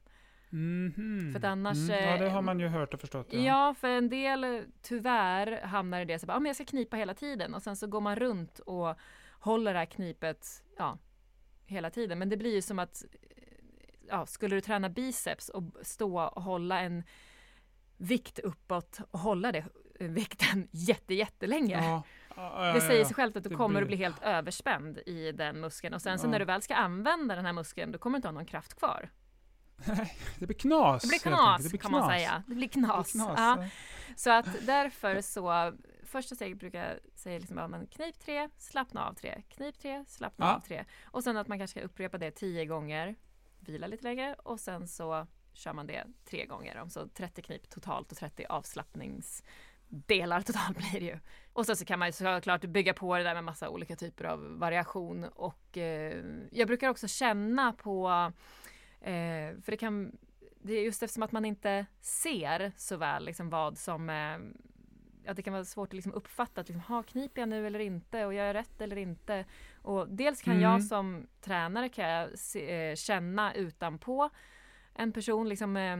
Mm 0.52 0.92
-hmm. 0.96 1.32
För 1.32 1.48
annars... 1.48 1.78
Mm. 1.78 2.08
Ja, 2.08 2.16
det 2.16 2.30
har 2.30 2.42
man 2.42 2.60
ju 2.60 2.68
hört 2.68 2.94
och 2.94 3.00
förstått. 3.00 3.26
Ja, 3.30 3.40
ja 3.40 3.74
för 3.74 3.88
en 3.88 4.08
del 4.08 4.64
tyvärr 4.82 5.62
hamnar 5.62 6.00
i 6.00 6.04
det 6.04 6.18
så 6.18 6.30
att 6.30 6.42
ah, 6.42 6.46
jag 6.46 6.54
ska 6.56 6.64
knipa 6.64 6.96
hela 6.96 7.14
tiden 7.14 7.54
och 7.54 7.62
sen 7.62 7.76
så 7.76 7.86
går 7.86 8.00
man 8.00 8.16
runt 8.16 8.58
och 8.58 8.96
håller 9.42 9.72
det 9.72 9.78
här 9.78 9.86
knipet 9.86 10.62
ja, 10.78 10.98
hela 11.66 11.90
tiden. 11.90 12.18
Men 12.18 12.28
det 12.28 12.36
blir 12.36 12.54
ju 12.54 12.62
som 12.62 12.78
att 12.78 13.04
ja, 14.08 14.26
skulle 14.26 14.56
du 14.56 14.60
träna 14.60 14.88
biceps 14.88 15.48
och 15.48 15.64
stå 15.82 16.20
och 16.20 16.42
hålla 16.42 16.80
en 16.80 17.02
vikt 17.96 18.38
uppåt 18.38 19.00
och 19.10 19.18
hålla 19.18 19.52
det 19.52 19.64
vikten 19.98 20.68
jätte, 20.72 21.14
jättelänge. 21.14 21.84
Ja. 21.84 22.02
Ja, 22.36 22.66
ja, 22.66 22.72
det 22.72 22.80
säger 22.80 23.04
sig 23.04 23.14
självt 23.14 23.36
att 23.36 23.44
du 23.44 23.56
kommer 23.56 23.68
blir... 23.68 23.82
att 23.82 23.88
bli 23.88 23.96
helt 23.96 24.22
överspänd 24.22 24.98
i 25.06 25.32
den 25.32 25.60
muskeln 25.60 25.94
och 25.94 26.02
sen 26.02 26.18
så 26.18 26.26
när 26.26 26.38
du 26.38 26.44
väl 26.44 26.62
ska 26.62 26.74
använda 26.74 27.34
den 27.34 27.46
här 27.46 27.52
muskeln 27.52 27.92
då 27.92 27.98
kommer 27.98 28.14
du 28.14 28.18
inte 28.18 28.28
ha 28.28 28.32
någon 28.32 28.46
kraft 28.46 28.74
kvar. 28.74 29.10
Det 30.38 30.46
blir 30.46 30.58
knas. 30.58 31.02
Det 31.02 31.08
blir 31.08 31.18
knas, 31.18 31.62
det 31.62 31.68
blir 31.68 31.78
knas. 31.78 31.90
kan 31.90 32.00
man 32.00 32.10
säga. 32.10 32.42
Det 32.46 32.54
blir 32.54 32.68
knas. 32.68 33.12
Det 33.12 33.18
blir 33.18 33.26
knas 33.26 33.38
ja. 33.38 33.68
Så 34.16 34.30
att 34.30 34.66
därför 34.66 35.20
så 35.20 35.72
första 36.12 36.34
steget 36.34 36.58
brukar 36.58 36.88
jag 36.88 36.98
säga 37.14 37.38
liksom 37.38 37.56
bara, 37.56 37.68
men 37.68 37.86
knip 37.86 38.18
tre, 38.18 38.48
slappna 38.58 39.08
av 39.08 39.14
tre, 39.14 39.42
knip 39.48 39.78
tre, 39.78 40.04
slappna 40.08 40.46
ja. 40.46 40.56
av 40.56 40.60
tre. 40.60 40.84
Och 41.04 41.24
sen 41.24 41.36
att 41.36 41.48
man 41.48 41.58
kanske 41.58 41.78
ska 41.78 41.86
upprepa 41.86 42.18
det 42.18 42.30
tio 42.30 42.66
gånger, 42.66 43.14
vila 43.60 43.86
lite 43.86 44.04
längre 44.04 44.34
och 44.34 44.60
sen 44.60 44.88
så 44.88 45.26
kör 45.52 45.72
man 45.72 45.86
det 45.86 46.04
tre 46.24 46.46
gånger. 46.46 46.88
Så 46.88 47.08
30 47.08 47.42
knip 47.42 47.70
totalt 47.70 48.12
och 48.12 48.18
30 48.18 48.44
avslappningsdelar 48.48 50.40
totalt 50.46 50.78
blir 50.78 51.00
det 51.00 51.06
ju. 51.06 51.18
Och 51.52 51.66
sen 51.66 51.76
så 51.76 51.84
kan 51.84 51.98
man 51.98 52.08
ju 52.08 52.12
såklart 52.12 52.64
bygga 52.64 52.94
på 52.94 53.16
det 53.16 53.22
där 53.22 53.34
med 53.34 53.44
massa 53.44 53.68
olika 53.68 53.96
typer 53.96 54.24
av 54.24 54.58
variation 54.58 55.24
och 55.24 55.78
eh, 55.78 56.24
jag 56.50 56.68
brukar 56.68 56.88
också 56.88 57.08
känna 57.08 57.72
på 57.72 58.32
eh, 59.00 59.60
för 59.62 59.70
det 59.70 59.76
kan 59.76 60.18
det 60.64 60.74
är 60.74 60.82
just 60.82 61.02
eftersom 61.02 61.22
att 61.22 61.32
man 61.32 61.44
inte 61.44 61.86
ser 62.00 62.72
så 62.76 62.96
väl 62.96 63.24
liksom 63.24 63.50
vad 63.50 63.78
som 63.78 64.10
eh, 64.10 64.38
att 65.26 65.36
det 65.36 65.42
kan 65.42 65.52
vara 65.52 65.64
svårt 65.64 65.88
att 65.88 65.94
liksom 65.94 66.14
uppfatta, 66.14 66.60
att 66.60 66.68
liksom, 66.68 66.80
ha, 66.80 67.02
kniper 67.02 67.42
jag 67.42 67.48
nu 67.48 67.66
eller 67.66 67.78
inte 67.78 68.26
och 68.26 68.34
gör 68.34 68.44
jag 68.44 68.54
rätt 68.54 68.80
eller 68.80 68.98
inte? 68.98 69.44
Och 69.82 70.08
dels 70.08 70.42
kan 70.42 70.52
mm. 70.52 70.62
jag 70.62 70.84
som 70.84 71.26
tränare 71.40 71.88
kan 71.88 72.08
jag 72.08 72.38
se, 72.38 72.90
eh, 72.90 72.96
känna 72.96 73.54
utanpå 73.54 74.30
en 74.94 75.12
person 75.12 75.48
liksom, 75.48 75.76
eh, 75.76 75.96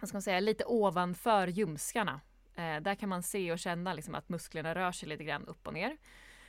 vad 0.00 0.08
ska 0.08 0.16
man 0.16 0.22
säga, 0.22 0.40
lite 0.40 0.64
ovanför 0.66 1.46
ljumskarna. 1.46 2.20
Eh, 2.54 2.76
där 2.80 2.94
kan 2.94 3.08
man 3.08 3.22
se 3.22 3.52
och 3.52 3.58
känna 3.58 3.94
liksom, 3.94 4.14
att 4.14 4.28
musklerna 4.28 4.74
rör 4.74 4.92
sig 4.92 5.08
lite 5.08 5.24
grann 5.24 5.46
upp 5.46 5.66
och 5.66 5.74
ner. 5.74 5.96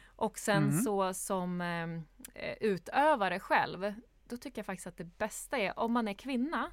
Och 0.06 0.38
sen 0.40 0.64
mm. 0.64 0.82
så 0.82 1.14
som 1.14 1.62
eh, 1.62 2.54
utövare 2.60 3.40
själv, 3.40 3.94
då 4.24 4.38
tycker 4.38 4.60
jag 4.60 4.66
faktiskt 4.66 4.88
att 4.88 4.98
det 4.98 5.18
bästa 5.18 5.58
är, 5.58 5.80
om 5.80 5.92
man 5.92 6.08
är 6.08 6.14
kvinna, 6.14 6.72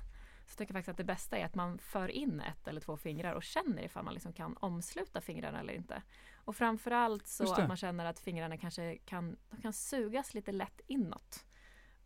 så 0.48 0.56
tycker 0.56 0.74
jag 0.74 0.78
faktiskt 0.78 0.88
att 0.88 0.96
det 0.96 1.04
bästa 1.04 1.38
är 1.38 1.44
att 1.44 1.54
man 1.54 1.78
för 1.78 2.08
in 2.08 2.40
ett 2.40 2.68
eller 2.68 2.80
två 2.80 2.96
fingrar 2.96 3.32
och 3.32 3.42
känner 3.42 3.82
ifall 3.82 4.04
man 4.04 4.14
liksom 4.14 4.32
kan 4.32 4.56
omsluta 4.60 5.20
fingrarna 5.20 5.60
eller 5.60 5.72
inte. 5.72 6.02
Och 6.34 6.56
framförallt 6.56 7.26
så 7.26 7.52
att 7.52 7.68
man 7.68 7.76
känner 7.76 8.04
att 8.04 8.20
fingrarna 8.20 8.56
kanske 8.56 8.96
kan, 8.96 9.36
de 9.50 9.62
kan 9.62 9.72
sugas 9.72 10.34
lite 10.34 10.52
lätt 10.52 10.80
inåt. 10.86 11.44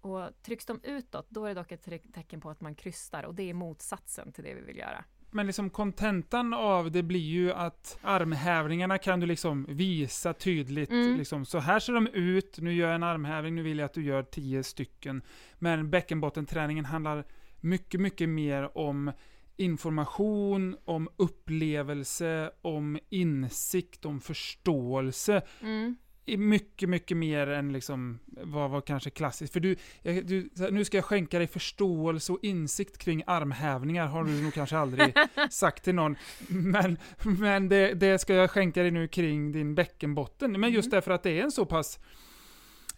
Och 0.00 0.42
trycks 0.42 0.66
de 0.66 0.81
utåt, 0.83 1.26
då 1.28 1.44
är 1.44 1.48
det 1.48 1.61
dock 1.61 1.72
ett 1.72 2.12
tecken 2.14 2.40
på 2.40 2.50
att 2.50 2.61
man 2.61 2.74
krystar 2.74 3.22
och 3.22 3.35
det 3.35 3.50
är 3.50 3.55
motsatsen 3.55 4.33
till 4.33 4.44
det 4.44 4.55
vi 4.55 4.61
vill 4.61 4.76
göra. 4.76 5.05
Men 5.35 5.46
liksom 5.46 5.70
kontentan 5.70 6.55
av 6.55 6.90
det 6.90 7.02
blir 7.02 7.20
ju 7.20 7.52
att 7.52 7.98
armhävningarna 8.02 8.98
kan 8.98 9.20
du 9.20 9.26
liksom 9.26 9.66
visa 9.68 10.35
tydligt. 10.35 10.90
Mm. 10.90 11.16
Liksom, 11.16 11.44
så 11.44 11.59
här 11.59 11.78
ser 11.78 11.92
de 11.92 12.07
ut, 12.07 12.59
nu 12.59 12.74
gör 12.74 12.87
jag 12.87 12.94
en 12.94 13.02
armhävning, 13.02 13.55
nu 13.55 13.62
vill 13.62 13.78
jag 13.78 13.87
att 13.87 13.94
du 13.94 14.05
gör 14.05 14.22
tio 14.22 14.62
stycken. 14.62 15.22
Men 15.59 15.90
bäckenbottenträningen 15.90 16.85
handlar 16.85 17.24
mycket, 17.62 18.01
mycket 18.01 18.29
mer 18.29 18.79
om 18.79 19.12
information, 19.57 20.77
om 20.85 21.09
upplevelse, 21.16 22.51
om 22.62 22.98
insikt, 23.11 24.05
om 24.05 24.20
förståelse. 24.20 25.42
Mm. 25.61 25.96
Mycket, 26.27 26.88
mycket 26.88 27.16
mer 27.16 27.46
än 27.46 27.72
liksom 27.72 28.18
vad 28.27 28.70
var 28.70 28.81
kanske 28.81 29.11
klassiskt. 29.11 29.53
För 29.53 29.61
du, 29.61 29.77
du, 30.03 30.51
nu 30.70 30.85
ska 30.85 30.96
jag 30.96 31.05
skänka 31.05 31.38
dig 31.38 31.46
förståelse 31.46 32.33
och 32.33 32.38
insikt 32.42 32.98
kring 32.98 33.22
armhävningar, 33.27 34.07
har 34.07 34.25
du 34.25 34.42
nog 34.42 34.55
kanske 34.55 34.79
aldrig 34.79 35.14
sagt 35.51 35.85
till 35.85 35.94
någon. 35.94 36.16
Men, 36.48 36.98
men 37.22 37.68
det, 37.68 37.94
det 37.94 38.18
ska 38.18 38.35
jag 38.35 38.51
skänka 38.51 38.83
dig 38.83 38.90
nu 38.90 39.09
kring 39.09 39.53
din 39.53 39.75
bäckenbotten. 39.75 40.61
Men 40.61 40.72
just 40.72 40.87
Mm. 40.87 40.90
därför 40.96 41.11
att 41.11 41.22
det 41.22 41.31
är 41.31 41.42
en 41.44 41.53
så 41.53 41.66
pass 41.66 41.98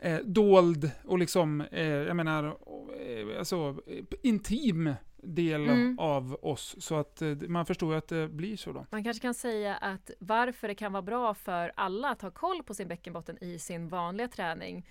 eh, 0.05 0.19
dold 0.25 0.91
och 1.05 1.19
liksom, 1.19 1.61
eh, 1.61 1.83
jag 1.89 2.17
menar, 2.17 2.45
eh, 2.45 3.39
alltså, 3.39 3.77
eh, 3.87 4.05
intim 4.23 4.95
del 5.17 5.69
Mm. 5.69 5.99
av 5.99 6.39
oss. 6.43 6.77
Så 6.79 6.95
att 6.95 7.23
eh, 7.23 7.29
man 7.49 7.67
förstår 7.67 7.93
ju 7.93 7.99
att 7.99 8.09
det 8.09 8.29
blir 8.29 8.57
så 8.57 8.73
då. 8.73 8.87
Man 8.91 9.05
kanske 9.05 9.23
kan 9.23 9.35
säga 9.35 9.77
att 9.77 10.11
varför 10.19 10.69
det 10.69 10.75
kan 10.75 10.93
vara 10.93 11.03
bra 11.03 11.35
för 11.35 11.73
alla 11.77 12.09
att 12.09 12.23
ha 12.23 12.31
koll 12.31 12.63
på 12.63 12.75
sin 12.75 12.89
bäckenbotten 12.89 13.45
i 13.45 13.59
sin 13.59 13.89
vanliga 13.89 14.29
träning. 14.29 14.87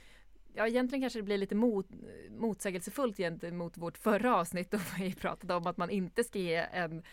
Ja, 0.55 0.67
egentligen 0.67 1.01
kanske 1.01 1.19
det 1.19 1.23
blir 1.23 1.37
lite 1.37 1.55
mot, 1.55 1.87
motsägelsefullt 2.29 3.17
gentemot 3.17 3.77
vårt 3.77 3.97
förra 3.97 4.35
avsnitt 4.37 4.71
då 4.71 4.77
vi 4.99 5.13
pratade 5.15 5.53
om 5.53 5.67
att 5.67 5.77
man 5.77 5.89
inte 5.89 6.23
ska 6.23 6.39
ge 6.39 6.55
en 6.73 7.03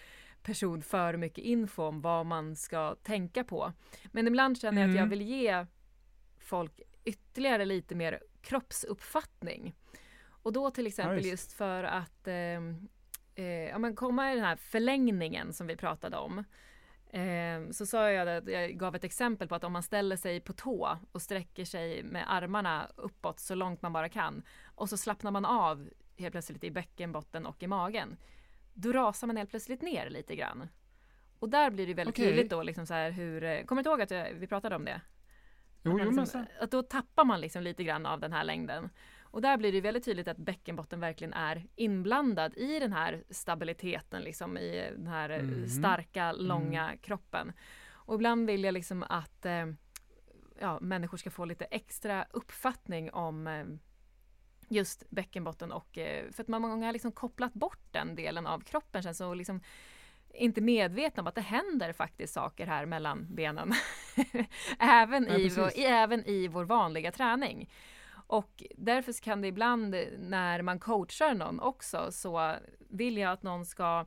person 0.43 0.83
för 0.83 1.17
mycket 1.17 1.45
info 1.45 1.83
om 1.83 2.01
vad 2.01 2.27
man 2.27 2.57
ska 2.57 2.95
tänka 2.95 3.45
på. 3.45 3.73
Men 4.13 4.27
ibland 4.27 4.61
känner 4.61 4.81
jag 4.81 4.89
att 4.91 4.97
jag 4.97 5.03
Mm. 5.07 5.11
vill 5.19 5.23
ge 5.23 5.67
folk 6.39 6.81
ytterligare 7.05 7.65
lite 7.65 7.95
mer 7.95 8.23
kroppsuppfattning. 8.43 9.75
Och 10.43 10.53
då 10.53 10.71
till 10.71 10.87
exempel 10.87 11.17
visst. 11.17 11.31
just 11.31 11.53
för 11.53 11.85
att 11.85 12.29
ehm, 12.29 12.89
eh, 13.35 13.45
ja, 13.45 13.79
men 13.79 13.97
komma 13.97 14.33
i 14.33 14.35
den 14.35 14.45
här 14.45 14.57
förlängningen 14.57 15.53
som 15.53 15.67
vi 15.67 15.77
pratade 15.77 16.17
om. 16.17 16.45
Eh, 17.13 17.71
så 17.71 17.87
sa 17.87 18.11
jag 18.11 18.29
att 18.29 18.49
jag 18.49 18.79
gav 18.79 18.95
ett 18.95 19.05
exempel 19.05 19.49
på 19.49 19.55
att 19.55 19.65
om 19.65 19.73
man 19.73 19.83
ställer 19.83 20.17
sig 20.17 20.41
på 20.41 20.53
tå 20.53 20.99
och 21.13 21.23
sträcker 21.23 21.65
sig 21.65 22.03
med 22.03 22.33
armarna 22.33 22.91
uppåt 22.97 23.41
så 23.41 23.55
långt 23.55 23.83
man 23.83 23.93
bara 23.93 24.09
kan 24.09 24.43
och 24.75 24.89
så 24.89 24.97
slappnar 24.97 25.31
man 25.31 25.45
av 25.45 25.91
helt 26.17 26.33
plötsligt 26.33 26.65
i 26.65 26.71
bäckenbotten 26.71 27.47
och 27.47 27.63
i 27.63 27.67
magen. 27.67 28.17
Då 28.75 28.93
rasar 28.93 29.27
man 29.27 29.37
helt 29.37 29.51
plötsligt 29.51 29.83
ner 29.83 30.11
lite 30.11 30.37
grann. 30.37 30.69
Och 31.39 31.49
där 31.49 31.71
blir 31.71 31.87
det 31.87 31.95
väldigt 31.95 32.15
Okej. 32.15 32.27
tydligt 32.27 32.51
då 32.51 32.63
liksom 32.63 32.87
så 32.87 32.95
här 32.95 33.11
hur, 33.11 33.45
eh, 33.45 33.65
kommer 33.65 33.83
du 33.83 33.91
inte 33.91 34.15
ihåg 34.15 34.31
att 34.31 34.35
vi 34.41 34.47
pratade 34.47 34.77
om 34.77 34.85
det? 34.85 35.01
Jo, 35.83 35.99
jo, 35.99 36.05
liksom, 36.05 36.27
så. 36.27 36.45
att 36.61 36.71
då 36.71 36.83
tappar 36.83 37.25
man 37.25 37.41
liksom 37.41 37.63
lite 37.63 37.85
grann 37.85 38.07
av 38.07 38.21
den 38.21 38.33
här 38.33 38.45
längden. 38.45 38.91
Och 39.23 39.43
där 39.43 39.57
blir 39.57 39.73
det 39.73 39.81
väldigt 39.81 40.05
tydligt 40.05 40.29
att 40.29 40.37
bäckenbotten 40.37 41.01
verkligen 41.01 41.33
är 41.33 41.67
inblandad 41.77 42.55
i 42.57 42.79
den 42.79 42.93
här 42.93 43.25
stabiliteten, 43.31 44.23
liksom 44.23 44.59
i 44.59 44.91
den 44.97 45.07
här 45.07 45.43
Mhm. 45.43 45.69
starka, 45.69 46.33
långa 46.33 46.97
kroppen. 46.97 47.53
Och 47.93 48.15
ibland 48.15 48.47
vill 48.47 48.65
jag 48.65 48.75
liksom 48.75 49.03
att 49.03 49.47
eh, 49.47 49.67
ja, 50.61 50.79
människor 50.81 51.17
ska 51.17 51.31
få 51.31 51.45
lite 51.45 51.65
extra 51.65 52.25
uppfattning 52.31 53.11
om 53.13 53.47
eh, 53.47 53.65
just 54.69 55.11
bäckenbotten 55.11 55.73
och 55.73 55.99
eh, 55.99 56.31
för 56.31 56.43
att 56.43 56.49
man 56.49 56.63
många 56.63 56.87
har 56.87 56.93
liksom 56.93 57.13
kopplat 57.13 57.53
bort 57.55 57.83
den 57.91 58.15
delen 58.15 58.47
av 58.47 58.61
kroppen 58.61 59.03
känns 59.03 59.21
och 59.21 59.37
liksom 59.37 59.61
inte 60.35 60.61
medvetna 60.61 61.21
om 61.21 61.27
att 61.27 61.35
det 61.35 61.41
händer 61.41 61.93
faktiskt 61.93 62.35
saker 62.35 62.67
här 62.67 62.87
mellan 62.87 63.35
benen. 63.35 63.73
även, 64.79 65.27
Ja, 65.29 65.39
i 65.39 65.49
vår, 65.49 65.79
i, 65.79 65.85
även 65.85 66.25
i 66.27 66.49
vår 66.49 66.65
vanliga 66.65 67.13
träning. 67.13 67.71
Och 68.27 68.63
därför 68.77 69.23
kan 69.23 69.43
det 69.43 69.49
ibland 69.49 69.97
när 70.19 70.63
man 70.63 70.79
coachar 70.79 71.35
någon 71.35 71.61
också 71.61 72.13
så 72.13 72.55
vill 72.91 73.17
jag 73.17 73.33
att 73.33 73.43
någon 73.43 73.67
ska 73.67 74.07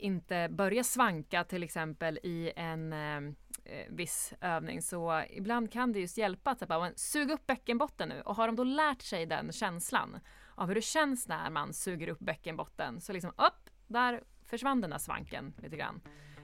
inte 0.00 0.48
börja 0.50 0.84
svanka 0.84 1.44
till 1.44 1.62
exempel 1.62 2.18
i 2.22 2.52
en 2.56 2.92
eh, 2.92 3.16
eh, 3.64 3.86
viss 3.88 4.34
övning 4.40 4.82
så 4.82 5.22
ibland 5.30 5.72
kan 5.72 5.92
det 5.92 6.00
just 6.00 6.18
hjälpa 6.18 6.50
att 6.50 6.68
bara, 6.68 6.90
suga 6.96 7.34
upp 7.34 7.46
bäckenbotten 7.46 8.08
nu 8.08 8.20
och 8.20 8.36
har 8.36 8.46
de 8.46 8.56
då 8.56 8.64
lärt 8.64 9.02
sig 9.02 9.26
den 9.26 9.52
känslan 9.52 10.20
av 10.54 10.68
hur 10.68 10.74
det 10.74 10.82
känns 10.82 11.28
när 11.28 11.50
man 11.50 11.72
suger 11.72 12.08
upp 12.08 12.20
bäckenbotten 12.20 13.00
så 13.00 13.12
liksom 13.12 13.30
upp, 13.30 13.70
där 13.86 14.22
försvann 14.50 14.80
den 14.80 14.90
där 14.90 14.98
svanken 14.98 15.52
lite 15.62 15.76
grann. 15.76 16.00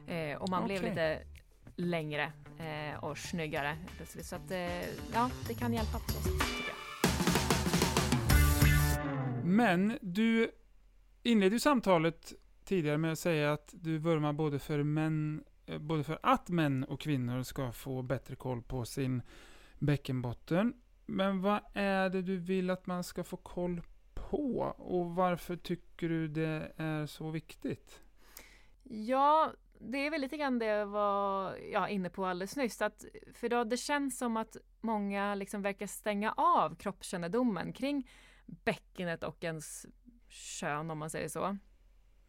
Eh, 0.06 0.36
och 0.36 0.48
man 0.50 0.64
blev 0.64 0.78
Okej. 0.78 0.90
lite 0.90 1.22
längre 1.76 2.32
eh, 2.58 3.04
och 3.04 3.18
snyggare. 3.18 3.76
Så 4.22 4.36
att 4.36 4.50
eh, 4.50 4.80
ja, 5.12 5.30
det 5.48 5.54
kan 5.54 5.72
hjälpa 5.72 5.98
på 5.98 6.12
så 6.12 6.30
tycker 6.30 6.68
jag. 6.68 6.76
Men 9.44 9.98
du 10.02 10.50
inledde 11.22 11.56
ju 11.56 11.60
samtalet 11.60 12.32
tidigare 12.64 12.98
med 12.98 13.12
att 13.12 13.18
säga 13.18 13.52
att 13.52 13.74
du 13.74 13.98
vurmar 13.98 14.32
både 14.32 14.58
för 14.58 14.82
män, 14.82 15.44
eh, 15.66 15.78
både 15.78 16.04
för 16.04 16.18
att 16.22 16.48
män 16.48 16.84
och 16.84 17.00
kvinnor 17.00 17.42
ska 17.42 17.72
få 17.72 18.02
bättre 18.02 18.36
koll 18.36 18.62
på 18.62 18.84
sin 18.84 19.22
bäckenbotten. 19.78 20.74
Men 21.06 21.40
vad 21.42 21.60
är 21.74 22.10
det 22.10 22.22
du 22.22 22.36
vill 22.36 22.70
att 22.70 22.86
man 22.86 23.04
ska 23.04 23.24
få 23.24 23.36
koll 23.36 23.82
på? 24.30 24.74
Och 24.78 25.14
varför 25.14 25.56
tycker 25.56 26.08
du 26.08 26.28
det 26.28 26.72
är 26.76 27.06
så 27.06 27.30
viktigt? 27.30 28.00
Ja, 28.82 29.52
det 29.78 30.06
är 30.06 30.10
väl 30.10 30.20
lite 30.20 30.36
grann 30.36 30.58
det 30.58 30.66
jag 30.66 30.86
var 30.86 31.56
ja, 31.72 31.88
inne 31.88 32.10
på 32.10 32.26
alldeles 32.26 32.56
nyss. 32.56 32.82
Att, 32.82 33.04
för 33.32 33.48
då 33.48 33.64
det 33.64 33.76
känns 33.76 34.18
som 34.18 34.36
att 34.36 34.56
många 34.80 35.34
liksom 35.34 35.62
verkar 35.62 35.86
stänga 35.86 36.32
av 36.32 36.74
kroppskännedomen 36.74 37.72
kring 37.72 38.08
bäckenet 38.46 39.22
och 39.22 39.44
ens 39.44 39.86
kön 40.28 40.90
om 40.90 40.98
man 40.98 41.10
säger 41.10 41.28
så. 41.28 41.56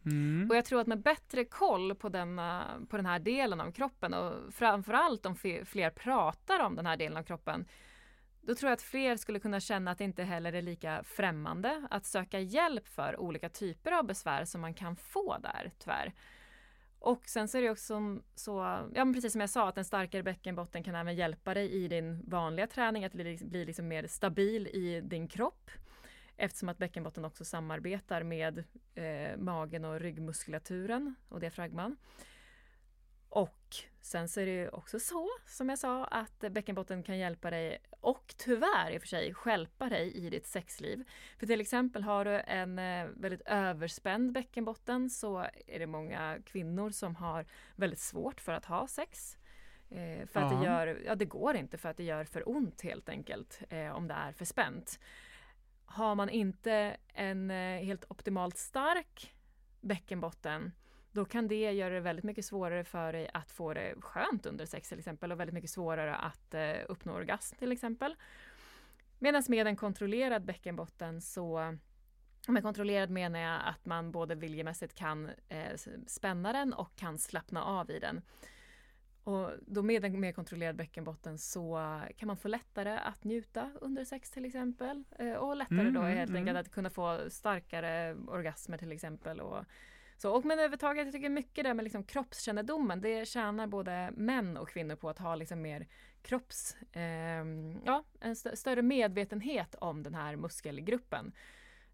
Mm. 0.06 0.50
Och 0.50 0.56
jag 0.56 0.64
tror 0.64 0.80
att 0.80 0.86
med 0.86 1.02
bättre 1.02 1.44
koll 1.44 1.94
på, 1.94 2.08
denna, 2.08 2.64
på 2.88 2.96
den 2.96 3.06
här 3.06 3.18
delen 3.18 3.60
av 3.60 3.72
kroppen 3.72 4.14
och 4.14 4.54
framförallt 4.54 5.26
om 5.26 5.36
fler 5.64 5.90
pratar 5.90 6.60
om 6.60 6.76
den 6.76 6.86
här 6.86 6.96
delen 6.96 7.16
av 7.18 7.22
kroppen 7.22 7.64
då 8.40 8.54
tror 8.54 8.68
jag 8.68 8.74
att 8.74 8.82
fler 8.82 9.16
skulle 9.16 9.40
kunna 9.40 9.60
känna 9.60 9.90
att 9.90 9.98
det 9.98 10.04
inte 10.04 10.24
heller 10.24 10.52
är 10.52 10.62
lika 10.62 11.02
främmande 11.04 11.86
att 11.90 12.06
söka 12.06 12.40
hjälp 12.40 12.88
för 12.88 13.20
olika 13.20 13.48
typer 13.48 13.92
av 13.92 14.06
besvär 14.06 14.44
som 14.44 14.60
man 14.60 14.74
kan 14.74 14.96
få 14.96 15.38
där 15.38 15.72
tyvärr. 15.78 16.14
Och 17.00 17.28
sen 17.28 17.48
så 17.48 17.58
är 17.58 17.62
det 17.62 17.70
också 17.70 18.18
så, 18.34 18.58
ja 18.94 19.04
men 19.04 19.14
precis 19.14 19.32
som 19.32 19.40
jag 19.40 19.50
sa, 19.50 19.68
att 19.68 19.78
en 19.78 19.84
starkare 19.84 20.22
bäckenbotten 20.22 20.82
kan 20.82 20.94
även 20.94 21.16
hjälpa 21.16 21.54
dig 21.54 21.72
i 21.72 21.88
din 21.88 22.22
vanliga 22.30 22.66
träning, 22.66 23.04
att 23.04 23.12
bli, 23.12 23.38
bli 23.42 23.64
liksom 23.64 23.88
mer 23.88 24.06
stabil 24.06 24.66
i 24.66 25.00
din 25.00 25.28
kropp. 25.28 25.70
Eftersom 26.36 26.68
att 26.68 26.78
bäckenbotten 26.78 27.24
också 27.24 27.44
samarbetar 27.44 28.22
med 28.22 28.64
eh, 28.94 29.36
magen 29.36 29.84
och 29.84 30.00
ryggmuskulaturen 30.00 31.14
och 31.28 31.40
diafragman. 31.40 31.96
Och 33.28 33.76
sen 34.00 34.28
så 34.28 34.40
är 34.40 34.46
det 34.46 34.52
ju 34.52 34.68
också 34.68 35.00
så, 35.00 35.28
som 35.46 35.68
jag 35.68 35.78
sa, 35.78 36.04
att 36.04 36.38
bäckenbotten 36.50 37.02
kan 37.02 37.18
hjälpa 37.18 37.50
dig 37.50 37.78
och 38.00 38.34
tyvärr 38.36 38.90
i 38.90 38.98
och 38.98 39.02
för 39.02 39.08
sig 39.08 39.34
stjälpa 39.34 39.88
dig 39.88 40.12
i 40.12 40.30
ditt 40.30 40.46
sexliv. 40.46 41.04
För 41.38 41.46
till 41.46 41.60
exempel 41.60 42.02
har 42.02 42.24
du 42.24 42.40
en 42.40 42.78
eh, 42.78 43.06
väldigt 43.06 43.42
överspänd 43.46 44.32
bäckenbotten 44.32 45.10
så 45.10 45.38
är 45.66 45.78
det 45.78 45.86
många 45.86 46.38
kvinnor 46.44 46.90
som 46.90 47.16
har 47.16 47.46
väldigt 47.76 48.00
svårt 48.00 48.40
för 48.40 48.52
att 48.52 48.64
ha 48.64 48.86
sex. 48.86 49.36
Eh, 49.90 50.26
för 50.26 50.40
att 50.40 50.60
det 50.60 50.66
gör, 50.66 51.02
ja 51.06 51.14
det 51.14 51.24
går 51.24 51.56
inte 51.56 51.78
för 51.78 51.88
att 51.88 51.96
det 51.96 52.04
gör 52.04 52.24
för 52.24 52.48
ont 52.48 52.82
helt 52.82 53.08
enkelt 53.08 53.62
eh, 53.68 53.90
om 53.90 54.08
det 54.08 54.14
är 54.14 54.32
för 54.32 54.44
spänt. 54.44 55.00
Har 55.84 56.14
man 56.14 56.28
inte 56.28 56.96
en 57.14 57.50
eh, 57.50 57.84
helt 57.84 58.04
optimalt 58.08 58.58
stark 58.58 59.34
bäckenbotten 59.80 60.72
då 61.12 61.24
kan 61.24 61.48
det 61.48 61.72
göra 61.72 61.94
det 61.94 62.00
väldigt 62.00 62.24
mycket 62.24 62.44
svårare 62.44 62.84
för 62.84 63.12
dig 63.12 63.30
att 63.34 63.50
få 63.50 63.74
det 63.74 63.94
skönt 64.00 64.46
under 64.46 64.66
sex 64.66 64.88
till 64.88 64.98
exempel 64.98 65.32
och 65.32 65.40
väldigt 65.40 65.54
mycket 65.54 65.70
svårare 65.70 66.16
att 66.16 66.54
eh, 66.54 66.76
uppnå 66.88 67.12
orgasm 67.12 67.56
till 67.56 67.72
exempel. 67.72 68.16
Medan 69.18 69.42
med 69.48 69.66
en 69.66 69.76
kontrollerad 69.76 70.44
bäckenbotten 70.44 71.20
så 71.20 71.76
med 72.48 72.62
kontrollerad 72.62 73.10
menar 73.10 73.40
jag 73.40 73.60
att 73.64 73.86
man 73.86 74.12
både 74.12 74.34
viljemässigt 74.34 74.94
kan 74.94 75.30
eh, 75.48 75.76
spänna 76.06 76.52
den 76.52 76.72
och 76.72 76.96
kan 76.96 77.18
slappna 77.18 77.64
av 77.64 77.90
i 77.90 77.98
den. 77.98 78.22
Och 79.24 79.50
då 79.66 79.82
med 79.82 80.04
en 80.04 80.20
mer 80.20 80.32
kontrollerad 80.32 80.76
bäckenbotten 80.76 81.38
så 81.38 82.00
kan 82.16 82.26
man 82.26 82.36
få 82.36 82.48
lättare 82.48 82.98
att 82.98 83.24
njuta 83.24 83.70
under 83.80 84.04
sex 84.04 84.30
till 84.30 84.44
exempel. 84.44 85.04
Eh, 85.18 85.32
och 85.32 85.56
lättare 85.56 85.80
Mm, 85.80 85.94
då 85.94 86.00
mm, 86.00 86.18
helt 86.18 86.30
mm. 86.30 86.40
enkelt 86.40 86.58
att 86.58 86.72
kunna 86.72 86.90
få 86.90 87.30
starkare 87.30 88.14
orgasmer 88.14 88.78
till 88.78 88.92
exempel. 88.92 89.40
Och, 89.40 89.64
så, 90.18 90.32
och 90.32 90.44
men 90.44 90.58
överhuvudtaget, 90.58 91.04
jag 91.06 91.12
tycker 91.12 91.28
mycket 91.28 91.64
där 91.64 91.74
med 91.74 91.82
liksom 91.82 92.04
kroppskännedomen, 92.04 93.00
det 93.00 93.28
tjänar 93.28 93.66
både 93.66 94.10
män 94.16 94.56
och 94.56 94.68
kvinnor 94.68 94.96
på 94.96 95.08
att 95.08 95.18
ha 95.18 95.34
liksom 95.34 95.62
mer 95.62 95.86
kropps, 96.22 96.76
ehm, 96.92 97.80
ja, 97.84 98.04
en 98.20 98.32
st- 98.32 98.56
större 98.56 98.82
medvetenhet 98.82 99.74
om 99.74 100.02
den 100.02 100.14
här 100.14 100.36
muskelgruppen. 100.36 101.32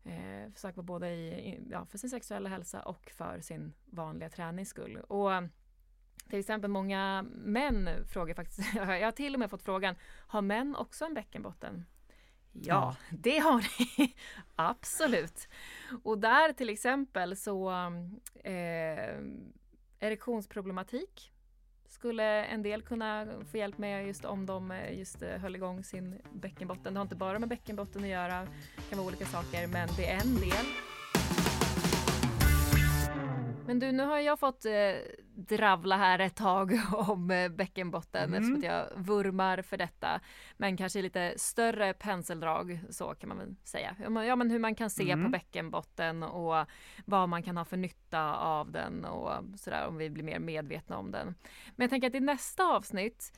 Eh, 0.04 0.52
för, 0.52 0.60
sagt, 0.60 0.76
både 0.76 1.10
i, 1.10 1.60
ja, 1.70 1.86
för 1.86 1.98
sin 1.98 2.10
sexuella 2.10 2.48
hälsa 2.48 2.82
och 2.82 3.10
för 3.16 3.40
sin 3.40 3.72
vanliga 3.84 4.28
tränings 4.30 4.68
skull. 4.68 4.96
Och 4.96 5.30
till 6.30 6.38
exempel 6.38 6.70
många 6.70 7.26
män 7.34 7.88
frågar 8.12 8.34
faktiskt, 8.34 8.74
jag 8.74 9.04
har 9.04 9.12
till 9.12 9.34
och 9.34 9.40
med 9.40 9.50
fått 9.50 9.62
frågan, 9.62 9.96
har 10.26 10.42
män 10.42 10.76
också 10.76 11.04
en 11.04 11.14
bäckenbotten? 11.14 11.84
Ja, 12.52 12.96
ja. 13.10 13.16
det 13.18 13.38
har 13.38 13.64
ni. 13.78 14.14
Absolut. 14.56 15.48
Och 16.02 16.18
där 16.18 16.52
till 16.52 16.68
exempel 16.68 17.36
så 17.36 17.70
eh, 18.44 19.18
erektionsproblematik 20.00 21.32
skulle 21.86 22.44
en 22.44 22.62
del 22.62 22.82
kunna 22.82 23.26
få 23.50 23.56
hjälp 23.56 23.78
med 23.78 24.06
just 24.06 24.24
om 24.24 24.46
de 24.46 24.70
eh, 24.70 24.98
just 24.98 25.22
eh, 25.22 25.28
höll 25.28 25.56
igång 25.56 25.84
sin 25.84 26.20
bäckenbotten. 26.32 26.94
Det 26.94 27.00
har 27.00 27.04
inte 27.04 27.16
bara 27.16 27.38
med 27.38 27.48
bäckenbotten 27.48 28.02
att 28.02 28.08
göra, 28.08 28.40
det 28.76 28.88
kan 28.88 28.98
vara 28.98 29.08
olika 29.08 29.26
saker, 29.26 29.66
men 29.66 29.88
det 29.96 30.06
är 30.06 30.20
en 30.20 30.34
del. 30.34 30.93
Men 33.66 33.78
du, 33.78 33.92
nu 33.92 34.02
har 34.02 34.18
jag 34.18 34.40
fått 34.40 34.64
eh, 34.64 34.72
dravla 35.34 35.96
här 35.96 36.18
ett 36.18 36.36
tag 36.36 36.80
om 36.92 37.30
eh, 37.30 37.48
bäckenbotten 37.48 38.34
mm. 38.34 38.42
eftersom 38.42 38.62
jag 38.62 38.86
vurmar 38.96 39.62
för 39.62 39.76
detta. 39.76 40.20
Men 40.56 40.76
kanske 40.76 41.02
lite 41.02 41.34
större 41.36 41.94
penseldrag 41.94 42.80
så 42.90 43.14
kan 43.14 43.28
man 43.28 43.38
väl 43.38 43.54
säga. 43.64 43.96
Ja 43.98 44.36
men 44.36 44.50
hur 44.50 44.58
man 44.58 44.74
kan 44.74 44.90
se 44.90 45.10
mm. 45.10 45.24
på 45.24 45.30
bäckenbotten 45.30 46.22
och 46.22 46.66
vad 47.04 47.28
man 47.28 47.42
kan 47.42 47.56
ha 47.56 47.64
för 47.64 47.76
nytta 47.76 48.36
av 48.36 48.70
den 48.70 49.04
och 49.04 49.32
sådär 49.56 49.86
om 49.86 49.96
vi 49.96 50.10
blir 50.10 50.24
mer 50.24 50.38
medvetna 50.38 50.98
om 50.98 51.10
den. 51.10 51.26
Men 51.76 51.84
jag 51.84 51.90
tänker 51.90 52.08
att 52.08 52.14
i 52.14 52.20
nästa 52.20 52.64
avsnitt 52.64 53.32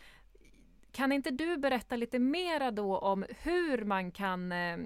kan 0.93 1.13
inte 1.13 1.31
du 1.31 1.57
berätta 1.57 1.97
lite 1.97 2.19
mera 2.19 2.71
då 2.71 2.99
om 2.99 3.25
hur 3.43 3.85
man 3.85 4.11
kan 4.11 4.53
eh, 4.53 4.79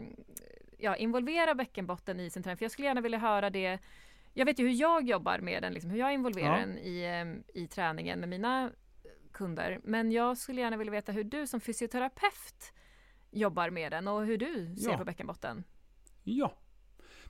ja, 0.79 0.96
involvera 0.96 1.55
bäckenbotten 1.55 2.20
i 2.20 2.31
sin 2.31 2.42
träning? 2.42 2.57
För 2.57 2.64
jag 2.64 2.72
skulle 2.72 2.88
gärna 2.88 3.00
vilja 3.00 3.18
höra 3.18 3.50
det 3.50 3.79
jag 4.35 4.47
vet 4.47 4.59
ju 4.59 4.64
hur 4.69 4.75
jag 4.75 5.09
jobbar 5.09 5.38
med 5.38 5.62
den, 5.62 5.73
liksom, 5.73 5.90
hur 5.90 5.99
jag 5.99 6.14
involverar 6.14 6.61
ja. 6.61 6.66
den 6.66 6.79
i, 6.79 7.43
i 7.55 7.66
träningen 7.66 8.21
med 8.21 8.29
mina 8.29 8.71
kunder. 9.33 9.81
Men 9.85 10.12
jag 10.12 10.38
skulle 10.38 10.61
gärna 10.61 10.77
vilja 10.77 10.90
veta 10.90 11.12
hur 11.12 11.25
du 11.25 11.47
som 11.47 11.61
fysioterapeut 11.61 12.73
jobbar 13.31 13.71
med 13.71 13.93
den 13.93 14.09
och 14.09 14.27
hur 14.27 14.38
du 14.38 14.77
ser 14.77 14.90
ja. 14.90 14.99
på 14.99 15.05
bäckenbotten. 15.05 15.64
Ja, 16.25 16.55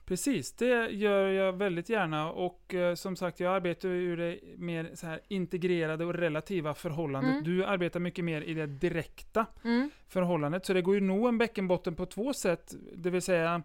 precis. 0.05 0.53
Det 0.53 0.89
gör 0.89 1.27
jag 1.27 1.53
väldigt 1.53 1.89
gärna 1.89 2.31
och 2.31 2.73
eh, 2.73 2.95
som 2.95 3.15
sagt, 3.15 3.39
jag 3.39 3.53
arbetar 3.55 3.89
ur 3.89 4.17
det 4.17 4.39
mer 4.57 4.91
så 4.93 5.07
här 5.07 5.21
integrerade 5.27 6.05
och 6.05 6.13
relativa 6.13 6.73
förhållandet. 6.73 7.31
Mm. 7.31 7.43
Du 7.43 7.65
arbetar 7.65 7.99
mycket 7.99 8.25
mer 8.25 8.41
i 8.41 8.53
det 8.53 8.67
direkta 8.67 9.45
mm. 9.63 9.89
förhållandet, 10.07 10.65
så 10.65 10.73
det 10.73 10.81
går 10.81 10.95
ju 10.95 11.01
nå 11.01 11.27
en 11.27 11.37
bäckenbotten 11.37 11.95
på 11.95 12.05
två 12.05 12.33
sätt, 12.33 12.73
det 12.95 13.09
vill 13.09 13.21
säga 13.21 13.63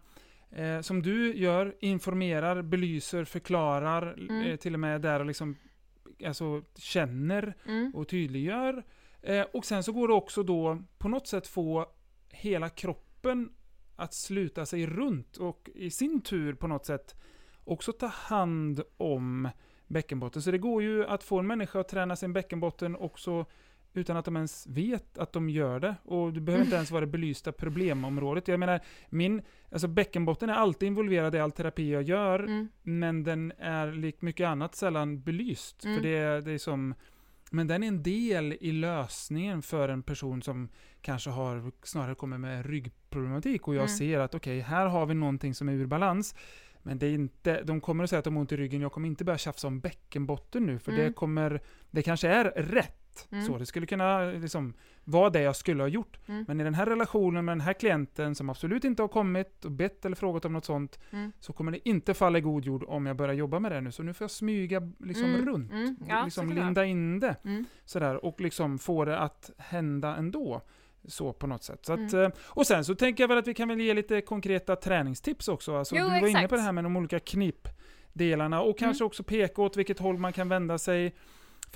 eh, 0.51 0.81
som 0.81 1.03
du 1.03 1.37
gör, 1.37 1.75
informerar, 1.81 2.63
belyser, 2.63 3.25
förklarar, 3.25 4.13
mm. 4.13 4.47
eh, 4.47 4.57
till 4.57 4.75
och 4.75 4.81
med 4.81 5.01
där 5.01 5.21
och 5.21 5.27
liksom 5.27 5.57
alltså, 6.27 6.63
känner 6.77 7.55
mm. 7.67 7.95
och 7.95 8.09
tydliggör. 8.09 8.85
Eh, 9.23 9.47
och 9.53 9.65
sen 9.65 9.83
så 9.83 9.93
går 9.93 10.09
det 10.09 10.15
också 10.15 10.43
då 10.43 10.83
på 10.99 11.09
något 11.09 11.27
sätt 11.27 11.47
få 11.47 11.87
hela 12.29 12.69
kroppen 12.69 13.53
att 13.97 14.15
sluta 14.15 14.67
sig 14.67 14.87
runt 14.87 15.37
och 15.37 15.71
i 15.75 15.91
sin 15.91 16.21
tur 16.21 16.55
på 16.55 16.67
något 16.67 16.87
sätt 16.87 17.15
också 17.65 17.93
ta 17.93 18.07
hand 18.07 18.83
om 18.97 19.49
bäckenbotten. 19.87 20.43
Så 20.43 20.51
det 20.51 20.59
går 20.59 20.83
ju 20.83 21.07
att 21.07 21.23
få 21.23 21.39
en 21.39 21.47
människa 21.47 21.81
att 21.81 21.89
träna 21.89 22.17
sin 22.17 22.33
bäckenbotten 22.33 22.97
också 22.97 23.47
utan 23.97 24.17
att 24.17 24.25
de 24.25 24.37
ens 24.37 24.67
vet 24.67 25.19
att 25.19 25.33
de 25.33 25.51
gör 25.51 25.81
det. 25.81 25.95
Och 26.05 26.33
du 26.33 26.41
behöver 26.41 26.65
inte 26.65 26.77
ens 26.77 26.91
vara 26.91 27.01
det 27.01 27.07
belysta 27.07 27.53
problemområdet. 27.53 28.49
Jag 28.49 28.61
menar, 28.61 28.81
min, 29.09 29.43
alltså 29.73 29.89
bäckenbotten 29.89 30.51
är 30.51 30.55
alltid 30.55 30.87
involverad 30.87 31.35
i 31.35 31.39
all 31.39 31.53
terapi 31.53 31.93
jag 31.93 32.03
gör, 32.03 32.39
mm. 32.39 32.69
men 32.83 33.25
den 33.25 33.53
är 33.59 33.93
likt 33.93 34.23
mycket 34.23 34.47
annat 34.47 34.75
sällan 34.75 35.21
belyst. 35.23 35.85
Mm. 35.85 35.97
För 35.97 36.03
det, 36.03 36.41
det 36.41 36.53
är 36.53 36.59
som, 36.59 36.95
men 37.51 37.67
den 37.67 37.83
är 37.83 37.89
en 37.89 38.03
del 38.03 38.57
i 38.61 38.73
lösningen 38.73 39.63
för 39.63 39.89
en 39.89 40.03
person 40.03 40.43
som 40.43 40.69
kanske 41.01 41.31
har 41.31 41.73
snarare 41.83 42.15
kommer 42.15 42.39
med 42.39 42.67
ryggproblematik 42.67 43.69
och 43.69 43.75
jag 43.75 43.81
mm. 43.81 43.97
ser 43.97 44.19
att 44.19 44.35
okej, 44.35 44.61
okay, 44.61 44.71
här 44.71 44.87
har 44.87 45.07
vi 45.07 45.15
någonting 45.15 45.55
som 45.55 45.69
är 45.69 45.73
ur 45.73 45.87
balans. 45.87 46.35
Men 46.87 46.99
det 46.99 47.07
är 47.07 47.15
inte, 47.15 47.63
de 47.63 47.81
kommer 47.81 48.05
att 48.05 48.11
säga 48.11 48.19
att 48.19 48.25
de 48.25 48.35
har 48.35 48.41
ont 48.41 48.53
i 48.53 48.57
ryggen, 48.57 48.81
jag 48.81 48.93
kommer 48.93 49.09
inte 49.09 49.25
börja 49.25 49.39
tjafsa 49.39 49.67
om 49.67 49.81
bäckenbotten 49.81 50.67
nu, 50.67 50.79
för 50.79 50.93
det 50.93 51.01
mm. 51.01 51.13
kommer, 51.13 51.61
det 51.91 52.03
kanske 52.03 52.29
är 52.29 52.45
rätt 52.45 53.06
Mm. 53.33 53.45
Så 53.45 53.59
det 53.59 53.67
skulle 53.67 53.87
kunna 53.87 54.21
liksom, 54.21 54.75
vara 55.05 55.31
det 55.31 55.41
jag 55.41 55.57
skulle 55.57 55.83
ha 55.83 55.89
gjort. 55.89 56.19
Mm. 56.27 56.45
Men 56.49 56.61
i 56.61 56.65
den 56.65 56.75
här 56.75 56.87
relationen 56.87 57.45
med 57.45 57.53
den 57.53 57.61
här 57.61 57.73
klienten 57.73 58.35
som 58.35 58.51
absolut 58.51 58.85
inte 58.85 59.03
har 59.03 59.09
kommit 59.09 59.65
och 59.65 59.71
bett 59.71 60.05
eller 60.05 60.17
frågat 60.17 60.45
om 60.45 60.53
något 60.53 60.65
sånt, 60.65 60.99
mm. 61.11 61.33
så 61.41 61.53
kommer 61.53 61.73
det 61.73 61.89
inte 61.89 62.15
falla 62.15 62.39
i 62.39 62.41
god 62.41 62.65
jord 62.65 62.85
om 62.89 63.07
jag 63.07 63.17
börjar 63.17 63.35
jobba 63.35 63.59
med 63.59 63.73
det 63.73 63.81
nu. 63.81 63.93
Så 63.93 64.03
nu 64.03 64.15
får 64.15 64.25
jag 64.25 64.31
smyga 64.31 64.93
liksom 64.99 65.25
mm. 65.25 65.47
runt, 65.47 65.73
mm. 65.73 65.97
ja, 66.09 66.25
liksom 66.25 66.53
linda 66.53 66.85
in 66.85 67.21
det. 67.21 67.37
Mm. 67.45 67.65
Sådär, 67.85 68.25
och 68.25 68.41
liksom 68.41 68.79
få 68.79 69.05
det 69.05 69.19
att 69.19 69.51
hända 69.59 70.17
ändå 70.17 70.63
så 71.09 71.33
på 71.33 71.47
något 71.47 71.63
sätt. 71.63 71.91
Att. 71.91 72.13
Eh, 72.13 72.29
och 72.39 72.67
sen 72.67 72.85
så 72.85 72.95
tänker 72.95 73.23
jag 73.23 73.29
väl 73.29 73.39
att 73.39 73.47
vi 73.47 73.55
kan 73.55 73.69
väl 73.69 73.81
ge 73.81 73.95
lite 73.95 74.21
konkreta 74.21 74.77
träningstips 74.77 75.49
också. 75.49 75.77
Alltså, 75.77 75.97
jo, 75.97 76.05
du 76.05 76.11
var 76.11 76.17
exakt. 76.17 76.39
inne 76.39 76.49
på 76.49 76.57
det 76.57 76.63
här 76.63 76.73
med 76.73 76.85
de 76.85 76.97
olika 76.97 77.21
knipdelarna 77.21 78.61
och 78.61 78.79
kanske 78.79 79.03
mm. 79.03 79.07
också 79.07 79.23
peka 79.23 79.63
åt 79.63 79.77
vilket 79.77 79.99
håll 79.99 80.19
man 80.19 80.33
kan 80.33 80.49
vända 80.49 80.79
sig 80.79 81.15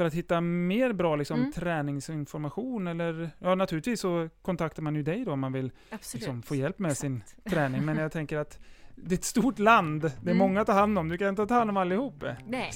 för 0.00 0.04
att 0.04 0.14
hitta 0.14 0.40
mer 0.40 0.92
bra 0.92 1.16
liksom, 1.16 1.40
mm. 1.40 1.52
träningsinformation 1.52 2.86
eller 2.86 3.30
ja 3.38 3.54
naturligtvis 3.54 4.00
så 4.00 4.28
kontaktar 4.42 4.82
man 4.82 4.94
ju 4.94 5.02
dig 5.02 5.24
då 5.24 5.32
om 5.32 5.40
man 5.40 5.52
vill 5.52 5.72
liksom, 6.14 6.42
få 6.42 6.54
hjälp 6.54 6.78
med 6.78 6.90
Exakt. 6.90 7.00
sin 7.00 7.22
träning. 7.50 7.84
Men 7.84 7.96
jag 7.96 8.12
tänker 8.12 8.38
att 8.38 8.58
det 8.96 9.14
är 9.14 9.18
ett 9.18 9.24
stort 9.24 9.58
land, 9.58 10.02
det 10.02 10.08
är 10.08 10.20
mm. 10.22 10.36
många 10.36 10.60
att 10.60 10.66
ta 10.66 10.72
hand 10.72 10.98
om, 10.98 11.08
du 11.08 11.18
kan 11.18 11.28
inte 11.28 11.46
ta 11.46 11.54
hand 11.54 11.70
om 11.70 11.76
allihop. 11.76 12.24
Nej. 12.46 12.70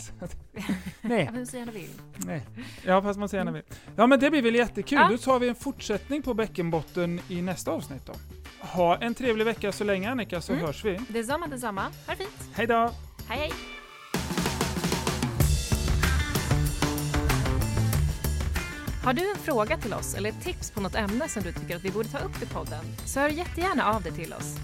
Nej. 1.01 1.31
Jag 1.35 1.49
så 1.49 1.57
gärna 1.57 1.73
vill. 1.73 1.91
Nej. 2.27 2.47
Ja, 2.85 3.03
fast 3.03 3.19
man 3.19 3.29
så 3.29 3.37
gärna 3.37 3.53
vill. 3.53 3.63
Ja, 3.97 4.07
men 4.07 4.21
det 4.21 4.31
blir 4.31 4.43
väl 4.43 4.55
jättekul. 4.55 4.99
Ja. 4.99 5.09
Då 5.11 5.19
tar 5.19 5.39
vi 5.39 5.49
en 5.49 5.55
fortsättning 5.55 6.23
på 6.23 6.35
bäckenbotten 6.35 7.21
i 7.29 7.43
nästa 7.43 7.71
avsnitt 7.71 8.07
då. 8.07 8.13
Ha 8.59 8.97
en 8.97 9.15
trevlig 9.15 9.45
vecka 9.45 9.73
så 9.73 9.85
länge 9.85 10.11
Annika, 10.11 10.41
så 10.41 10.53
mm. 10.53 10.65
hörs 10.65 10.85
vi. 10.85 11.01
Detsamma, 11.09 11.47
detsamma. 11.47 11.83
Ha 11.83 11.91
det 12.07 12.17
fint. 12.17 12.51
Hej 12.55 12.67
då. 12.67 12.91
Hej, 13.29 13.39
hej. 13.39 13.53
Har 19.05 19.13
du 19.13 19.31
en 19.31 19.39
fråga 19.39 19.77
till 19.77 19.95
oss 19.95 20.15
eller 20.15 20.29
ett 20.29 20.43
tips 20.45 20.71
på 20.71 20.81
något 20.81 20.95
ämne 20.95 21.29
som 21.29 21.43
du 21.43 21.53
tycker 21.53 21.77
att 21.77 21.85
vi 21.85 21.91
borde 21.91 22.09
ta 22.09 22.19
upp 22.19 22.43
i 22.43 22.47
podden 22.47 22.85
så 23.05 23.21
hör 23.21 23.29
jättegärna 23.29 23.93
av 23.93 24.03
dig 24.03 24.13
till 24.13 24.33
oss. 24.33 24.57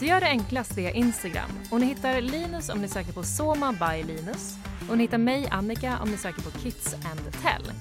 Du 0.00 0.06
gör 0.06 0.20
det 0.20 0.26
enklast 0.26 0.78
via 0.78 0.90
Instagram 0.90 1.50
och 1.70 1.80
ni 1.80 1.86
hittar 1.86 2.20
Linus 2.20 2.68
om 2.68 2.78
ni 2.78 2.88
söker 2.88 3.12
på 3.12 3.22
Soma 3.22 3.72
by 3.72 4.02
Linus 4.02 4.54
och 4.90 4.98
ni 4.98 5.04
hittar 5.04 5.18
mig, 5.18 5.48
Annika, 5.50 5.98
om 6.02 6.10
ni 6.10 6.16
söker 6.16 6.42
på 6.42 6.58
Kids 6.58 6.94
and 6.94 7.42
Tell. 7.42 7.72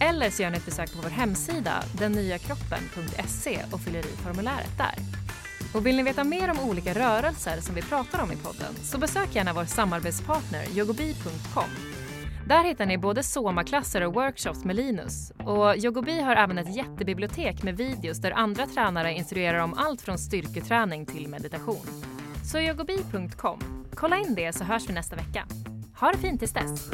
Eller 0.00 0.30
så 0.30 0.42
gör 0.42 0.50
ni 0.50 0.56
ett 0.56 0.66
besök 0.66 0.92
på 0.92 1.02
vår 1.02 1.10
hemsida 1.10 1.84
dennyaKroppen.se 1.98 3.60
och 3.72 3.80
fyller 3.80 4.00
i 4.00 4.16
formuläret 4.24 4.78
där. 4.78 4.94
Och 5.74 5.86
vill 5.86 5.96
ni 5.96 6.02
veta 6.02 6.24
mer 6.24 6.50
om 6.50 6.60
olika 6.60 6.94
rörelser 6.94 7.60
som 7.60 7.74
vi 7.74 7.82
pratar 7.82 8.22
om 8.22 8.32
i 8.32 8.36
podden 8.36 8.74
så 8.82 8.98
besök 8.98 9.34
gärna 9.34 9.52
vår 9.52 9.64
samarbetspartner 9.64 10.64
yogobi.com 10.74 11.95
där 12.46 12.64
hittar 12.64 12.86
ni 12.86 12.98
både 12.98 13.22
SOMA-klasser 13.22 14.00
och 14.06 14.14
workshops 14.14 14.64
med 14.64 14.76
Linus. 14.76 15.30
Och 15.30 15.76
Yogobi 15.76 16.20
har 16.20 16.36
även 16.36 16.58
ett 16.58 16.76
jättebibliotek 16.76 17.62
med 17.62 17.76
videos 17.76 18.18
där 18.18 18.30
andra 18.30 18.66
tränare 18.66 19.12
instruerar 19.12 19.58
om 19.58 19.74
allt 19.74 20.02
från 20.02 20.18
styrketräning 20.18 21.06
till 21.06 21.28
meditation. 21.28 21.86
Så 22.44 22.58
yogobi.com. 22.58 23.58
Kolla 23.94 24.16
in 24.16 24.34
det 24.34 24.52
så 24.52 24.64
hörs 24.64 24.88
vi 24.88 24.92
nästa 24.92 25.16
vecka. 25.16 25.46
Ha 26.00 26.12
det 26.12 26.18
fint 26.18 26.40
tills 26.40 26.52
dess! 26.52 26.90